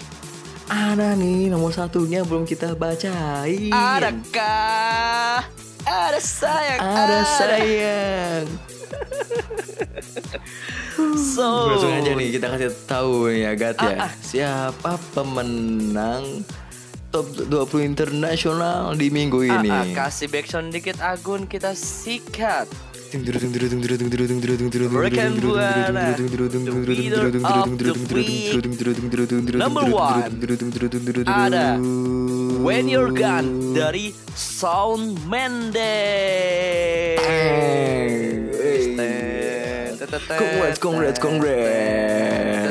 Ada 0.65 1.13
nih 1.15 1.49
nomor 1.49 1.71
satunya 1.71 2.21
belum 2.23 2.45
kita 2.45 2.73
bacain. 2.75 3.73
adakah 3.73 5.41
ada 5.81 6.21
sayang 6.21 6.77
Ada 6.79 7.19
sayang. 7.35 8.45
so 11.33 11.49
Langsung 11.69 11.93
aja 11.95 12.13
nih 12.13 12.29
kita 12.31 12.47
kasih 12.49 12.69
tahu 12.85 13.13
nih 13.29 13.41
ya 13.41 13.53
Gat 13.55 13.77
ya. 13.79 13.89
Ah, 13.89 14.03
ah. 14.03 14.13
Siapa 14.19 14.93
pemenang 15.13 16.45
top 17.09 17.25
20 17.43 17.49
internasional 17.87 18.93
di 18.93 19.09
minggu 19.09 19.41
Ah, 19.47 19.55
ini? 19.59 19.71
ah, 19.71 19.87
kasih 19.89 20.29
backsound 20.29 20.69
dikit 20.69 21.01
Agun 21.01 21.47
kita 21.47 21.73
sikat 21.73 22.69
Rekan 24.99 25.41
Buana, 25.41 26.13
the 26.17 26.75
winner. 26.87 27.33
Number 29.57 29.85
one, 29.89 30.29
ada 31.27 31.79
When 32.61 32.89
You're 32.89 33.13
Gone 33.13 33.73
dari 33.73 34.13
Shawn 34.37 35.17
Mendes. 35.25 35.81
Congrats, 40.37 40.79
congrats, 40.79 41.19
congrats. 41.19 42.69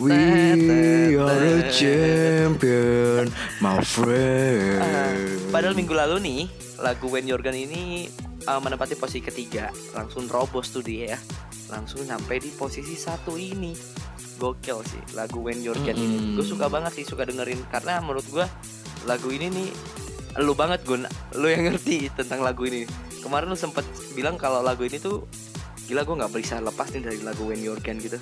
We 0.00 1.16
are 1.16 1.30
a 1.30 1.70
champion, 1.72 3.32
my 3.62 3.78
friend. 3.78 4.82
Padahal 5.54 5.78
minggu 5.78 5.94
lalu 5.94 6.16
nih 6.18 6.40
lagu 6.82 7.06
When 7.06 7.30
You're 7.30 7.38
Gone 7.38 7.54
ini 7.54 8.10
uh, 8.50 8.58
menempati 8.58 8.98
posisi 8.98 9.22
ketiga, 9.22 9.70
langsung 9.94 10.26
terobos 10.26 10.74
tuh 10.74 10.82
dia 10.82 11.14
ya, 11.14 11.18
langsung 11.70 12.02
sampai 12.02 12.42
di 12.42 12.50
posisi 12.50 12.98
satu 12.98 13.38
ini. 13.38 14.02
Gokil 14.42 14.82
sih 14.82 15.02
lagu 15.14 15.38
When 15.38 15.62
You're 15.62 15.78
Gone 15.78 15.94
ini. 15.94 16.18
Mm-mm. 16.18 16.34
Gue 16.34 16.42
suka 16.42 16.66
banget 16.66 16.98
sih 16.98 17.06
suka 17.06 17.22
dengerin 17.22 17.62
karena 17.70 18.02
menurut 18.02 18.26
gue 18.26 18.42
lagu 19.06 19.30
ini 19.30 19.46
nih 19.46 19.70
lu 20.42 20.58
banget 20.58 20.82
Gun, 20.82 21.06
lu 21.38 21.46
yang 21.46 21.70
ngerti 21.70 22.10
tentang 22.18 22.42
lagu 22.42 22.66
ini. 22.66 22.82
Kemarin 23.22 23.46
lu 23.46 23.54
sempet 23.54 23.86
bilang 24.18 24.34
kalau 24.34 24.58
lagu 24.58 24.82
ini 24.82 24.98
tuh 24.98 25.30
gila 25.86 26.02
gue 26.02 26.16
nggak 26.18 26.32
bisa 26.34 26.58
lepas 26.58 26.90
nih 26.90 27.06
dari 27.06 27.18
lagu 27.22 27.46
When 27.46 27.62
You're 27.62 27.78
Gone 27.78 28.02
gitu. 28.02 28.18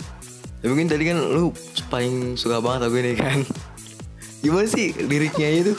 Ya 0.60 0.68
mungkin 0.68 0.92
tadi 0.92 1.08
kan 1.08 1.16
lu 1.16 1.56
paling 1.88 2.36
suka 2.36 2.60
banget 2.60 2.92
lagu 2.92 2.96
ini 3.00 3.16
kan. 3.16 3.40
Gimana 4.40 4.66
sih 4.68 4.96
liriknya 4.96 5.48
itu? 5.68 5.74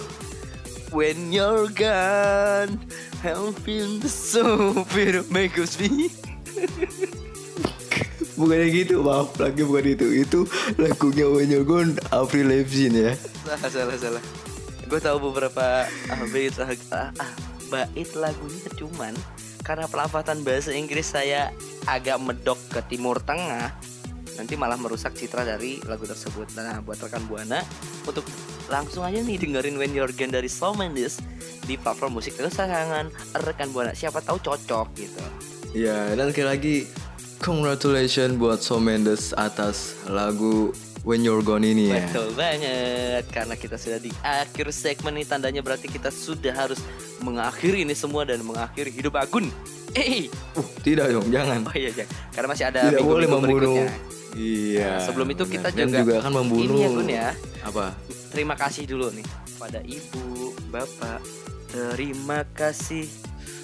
When 0.94 1.32
you're 1.34 1.72
gone, 1.74 2.78
I'm 3.26 3.56
feeling 3.66 4.04
so 4.06 4.86
bitter 4.92 5.26
make 5.34 5.58
us 5.58 5.80
be. 5.80 6.12
Bukannya 8.38 8.68
gitu, 8.74 9.06
maaf 9.06 9.38
lagi 9.38 9.62
bukan 9.62 9.86
itu. 9.98 10.08
Itu 10.26 10.40
lagunya 10.82 11.30
When 11.30 11.52
You're 11.54 11.68
Gone, 11.68 11.94
Avril 12.10 12.50
Lavigne 12.50 13.12
ya. 13.12 13.14
Salah, 13.46 13.70
salah, 13.70 13.98
salah. 14.02 14.24
Gue 14.90 15.00
tahu 15.00 15.32
beberapa 15.32 15.86
bait 16.34 16.56
ah, 16.58 17.14
ah, 17.22 17.32
bait 17.70 18.10
lagunya 18.18 18.68
cuman 18.76 19.14
karena 19.62 19.86
pelafatan 19.86 20.42
bahasa 20.42 20.74
Inggris 20.74 21.14
saya 21.14 21.54
agak 21.86 22.18
medok 22.20 22.58
ke 22.74 22.82
Timur 22.90 23.22
Tengah 23.22 23.72
nanti 24.38 24.54
malah 24.56 24.78
merusak 24.80 25.16
citra 25.16 25.44
dari 25.44 25.82
lagu 25.88 26.08
tersebut. 26.08 26.54
Nah, 26.56 26.80
buat 26.84 27.00
rekan 27.02 27.24
buana 27.28 27.64
untuk 28.08 28.24
langsung 28.72 29.04
aja 29.04 29.20
nih 29.20 29.38
dengerin 29.40 29.76
When 29.76 29.92
You're 29.92 30.14
Gone 30.16 30.32
dari 30.32 30.48
Shawn 30.48 30.80
Mendes 30.80 31.20
di 31.68 31.76
platform 31.76 32.20
musik 32.20 32.40
kesayangan 32.40 33.12
rekan 33.44 33.70
buana. 33.76 33.92
Siapa 33.92 34.24
tahu 34.24 34.40
cocok 34.40 34.88
gitu. 34.96 35.24
Ya, 35.72 36.12
dan 36.16 36.36
sekali 36.36 36.48
lagi 36.48 36.76
congratulations 37.40 38.36
buat 38.36 38.60
Shawn 38.60 38.84
Mendes 38.84 39.32
atas 39.36 39.96
lagu 40.08 40.76
When 41.02 41.26
You're 41.26 41.42
Gone 41.42 41.66
ini 41.66 41.90
ya. 41.90 42.06
Betul 42.06 42.30
banget 42.38 43.26
Karena 43.34 43.58
kita 43.58 43.74
sudah 43.74 43.98
di 43.98 44.14
akhir 44.22 44.70
segmen 44.70 45.18
ini 45.18 45.26
Tandanya 45.26 45.66
berarti 45.66 45.90
kita 45.90 46.14
sudah 46.14 46.54
harus 46.54 46.78
mengakhiri 47.26 47.82
ini 47.82 47.98
semua 47.98 48.22
Dan 48.22 48.46
mengakhiri 48.46 48.94
hidup 48.94 49.18
Agun 49.18 49.50
Eh 49.94 50.28
Uh, 50.52 50.68
tidak 50.82 51.08
dong, 51.10 51.28
jangan. 51.28 51.64
Oh 51.64 51.72
iya 51.74 51.92
jangan 51.94 52.12
Karena 52.32 52.48
masih 52.50 52.66
ada 52.66 52.80
tidak 52.86 53.02
boleh 53.02 53.24
minggu-minggu 53.24 53.40
membunuh. 53.62 53.76
berikutnya 53.80 54.20
Iya. 54.32 54.88
Nah, 54.90 55.00
sebelum 55.04 55.28
itu 55.30 55.44
kita 55.46 55.68
juga- 55.70 56.00
juga 56.02 56.14
akan 56.20 56.34
membunuh. 56.38 56.64
Ini 56.64 56.78
ya 56.78 56.90
Gun 56.90 57.10
ya 57.10 57.30
Apa? 57.62 57.86
Terima 58.30 58.56
kasih 58.56 58.84
dulu 58.86 59.12
nih 59.12 59.28
Pada 59.58 59.80
ibu, 59.82 60.28
bapak 60.68 61.20
Terima 61.68 62.40
kasih 62.50 63.08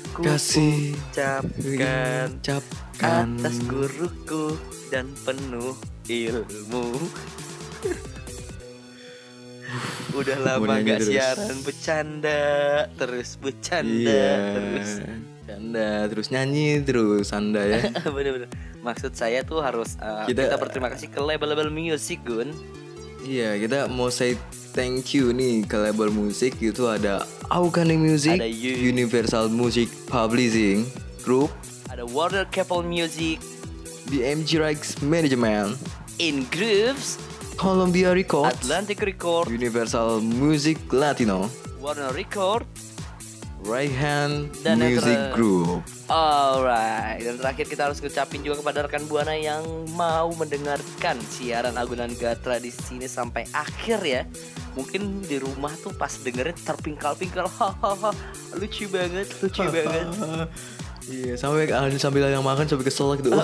Ku 0.09 0.23
Kasih 0.23 0.91
ucapkan 0.93 2.27
Ucapkan 2.35 3.27
atas 3.37 3.55
guruku 3.61 4.55
dan 4.87 5.07
penuh 5.21 5.75
ilmu. 6.05 6.87
Udah 10.13 10.37
lama 10.39 10.63
nyanyi 10.65 10.87
gak 10.87 10.97
terus. 10.97 11.09
siaran 11.11 11.57
bercanda 11.61 12.41
terus 12.95 13.29
bercanda 13.35 14.07
Iya. 14.09 14.35
terus. 14.55 14.91
Canda 15.47 16.12
terus 16.12 16.27
nyanyi 16.27 16.83
terus 16.83 17.31
Anda 17.31 17.63
ya. 17.63 17.79
Bener-bener. 18.15 18.51
Maksud 18.83 19.15
saya 19.15 19.47
tuh 19.47 19.63
harus 19.63 19.95
uh, 20.03 20.27
Kita- 20.27 20.51
kita, 20.51 20.60
berterima 20.60 20.91
kasih 20.91 21.07
ke 21.07 21.23
label-label 21.23 21.71
music 21.71 22.19
Gun. 22.27 22.51
Iya, 23.23 23.55
kita 23.55 23.88
mau 23.88 24.12
say 24.12 24.36
thank 24.75 25.15
you 25.15 25.31
nih 25.31 25.63
ke 25.63 25.75
label 25.79 26.12
musik 26.12 26.60
itu 26.60 26.88
ada 26.88 27.23
Aukani 27.47 27.95
Music, 27.95 28.36
Ada 28.36 28.47
You. 28.47 28.91
Universal 28.91 29.47
Music 29.47 29.88
Publishing 30.07 30.83
Group, 31.23 31.51
Ada 31.88 32.03
Water 32.07 32.43
Couple 32.47 32.83
Music, 32.83 33.39
BMG 34.07 34.60
Rights 34.60 34.99
Management, 35.03 35.75
In 36.19 36.47
Grooves, 36.51 37.19
Columbia 37.55 38.12
Records, 38.15 38.51
Atlantic 38.63 38.99
Record, 39.03 39.51
Universal 39.51 40.19
Music 40.23 40.79
Latino, 40.91 41.51
Warner 41.79 42.12
Record, 42.15 42.63
Right 43.65 43.89
Hand 43.89 44.53
Dan 44.61 44.77
Music 44.77 45.17
ter- 45.17 45.33
Group. 45.33 45.81
Alright, 46.07 47.19
dan 47.19 47.35
terakhir 47.35 47.65
kita 47.67 47.89
harus 47.89 47.97
ngucapin 47.97 48.39
juga 48.39 48.61
kepada 48.61 48.85
rekan 48.85 49.03
Buana 49.05 49.33
yang 49.33 49.65
mau 49.91 50.29
mendengarkan 50.31 51.17
siaran 51.25 51.75
Agunan 51.75 52.13
Gatra 52.13 52.61
di 52.61 52.69
sini 52.69 53.09
sampai 53.09 53.49
akhir 53.49 53.99
ya. 54.05 54.23
Mungkin 54.77 55.25
di 55.25 55.41
rumah 55.41 55.73
tuh 55.75 55.89
pas 55.91 56.13
dengerin 56.13 56.53
terpingkal-pingkal, 56.53 57.49
hahaha, 57.57 58.13
lucu 58.55 58.85
banget, 58.87 59.25
lucu 59.41 59.65
banget. 59.75 60.05
Iya, 61.07 61.33
sampai 61.35 61.65
sambil 61.97 62.29
yang 62.29 62.45
makan 62.45 62.67
sampai 62.67 62.85
kesel 62.85 63.17
gitu. 63.17 63.31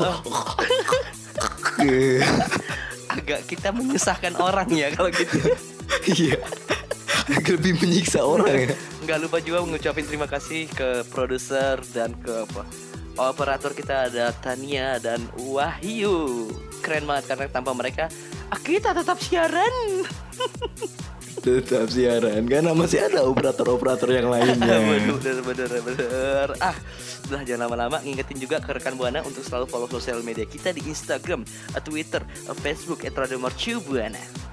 Agak 3.09 3.45
kita 3.45 3.69
menyusahkan 3.73 4.33
orang 4.37 4.69
ya 4.69 4.93
kalau 4.93 5.09
gitu. 5.09 5.51
Iya. 6.05 6.37
Lebih 7.27 7.79
menyiksa 7.79 8.19
orang 8.23 8.69
ya. 8.69 8.75
Nggak 9.03 9.19
lupa 9.19 9.37
juga 9.43 9.59
mengucapin 9.67 10.07
terima 10.07 10.31
kasih 10.31 10.71
ke 10.71 11.03
produser 11.11 11.75
dan 11.91 12.15
ke 12.23 12.47
apa, 12.47 12.63
operator 13.19 13.75
kita 13.75 14.07
ada 14.07 14.31
Tania 14.39 14.95
dan 14.95 15.19
Wahyu. 15.43 16.47
Keren 16.79 17.03
banget 17.03 17.35
karena 17.35 17.51
tanpa 17.51 17.75
mereka 17.75 18.07
ah, 18.47 18.59
kita 18.63 18.95
tetap 18.95 19.19
siaran. 19.19 19.75
Tetap 21.43 21.91
siaran 21.91 22.47
karena 22.47 22.71
masih 22.71 23.03
ada 23.03 23.27
operator-operator 23.27 24.07
yang 24.07 24.31
lainnya. 24.31 24.79
bener 25.19 25.43
bener 25.43 25.71
bener 25.83 26.47
ah 26.63 26.77
udah 27.27 27.43
jangan 27.43 27.67
lama-lama 27.67 27.99
ngingetin 27.99 28.39
juga 28.39 28.63
ke 28.63 28.71
rekan 28.71 28.95
buana 28.95 29.19
untuk 29.27 29.43
selalu 29.43 29.67
follow 29.67 29.91
sosial 29.91 30.23
media 30.23 30.47
kita 30.47 30.71
di 30.71 30.79
Instagram, 30.87 31.43
Twitter, 31.83 32.23
Facebook 32.63 33.03
Radio 33.03 33.35
Mercu 33.43 33.83
Buana. 33.83 34.52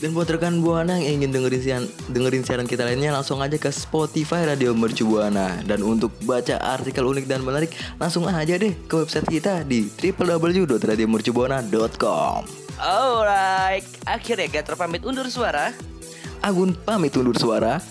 Dan 0.00 0.16
buat 0.16 0.32
rekan 0.32 0.64
Buana 0.64 0.96
yang 0.96 1.20
ingin 1.20 1.28
dengerin 1.28 1.60
siaran, 1.60 1.84
dengerin 2.08 2.40
siaran 2.40 2.64
kita 2.64 2.88
lainnya 2.88 3.12
langsung 3.12 3.44
aja 3.44 3.60
ke 3.60 3.68
Spotify 3.68 4.48
Radio 4.48 4.72
Mercu 4.72 5.04
Buana. 5.04 5.60
Dan 5.60 5.84
untuk 5.84 6.08
baca 6.24 6.56
artikel 6.56 7.04
unik 7.04 7.28
dan 7.28 7.44
menarik 7.44 7.68
langsung 8.00 8.24
aja 8.24 8.56
deh 8.56 8.72
ke 8.88 8.96
website 8.96 9.28
kita 9.28 9.60
di 9.60 9.92
www.radiomercubuana.com. 9.92 12.40
Alright, 12.80 13.84
akhirnya 14.08 14.48
Gatra 14.48 14.72
pamit 14.72 15.04
undur 15.04 15.28
suara. 15.28 15.76
Agun 16.40 16.72
pamit 16.72 17.12
undur 17.20 17.36
suara. 17.36 17.84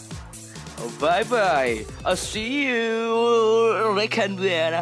Bye 0.98 1.30
bye. 1.30 1.86
I'll 2.02 2.18
see 2.18 2.66
you 2.66 3.14
rekan 3.94 4.34
buana. 4.34 4.82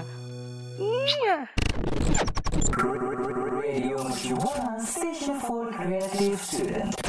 Radio 3.67 3.99
Mercubuana 3.99 4.79
Station 4.79 5.43
for 5.43 5.67
Creative 5.75 6.39
Student. 6.39 7.06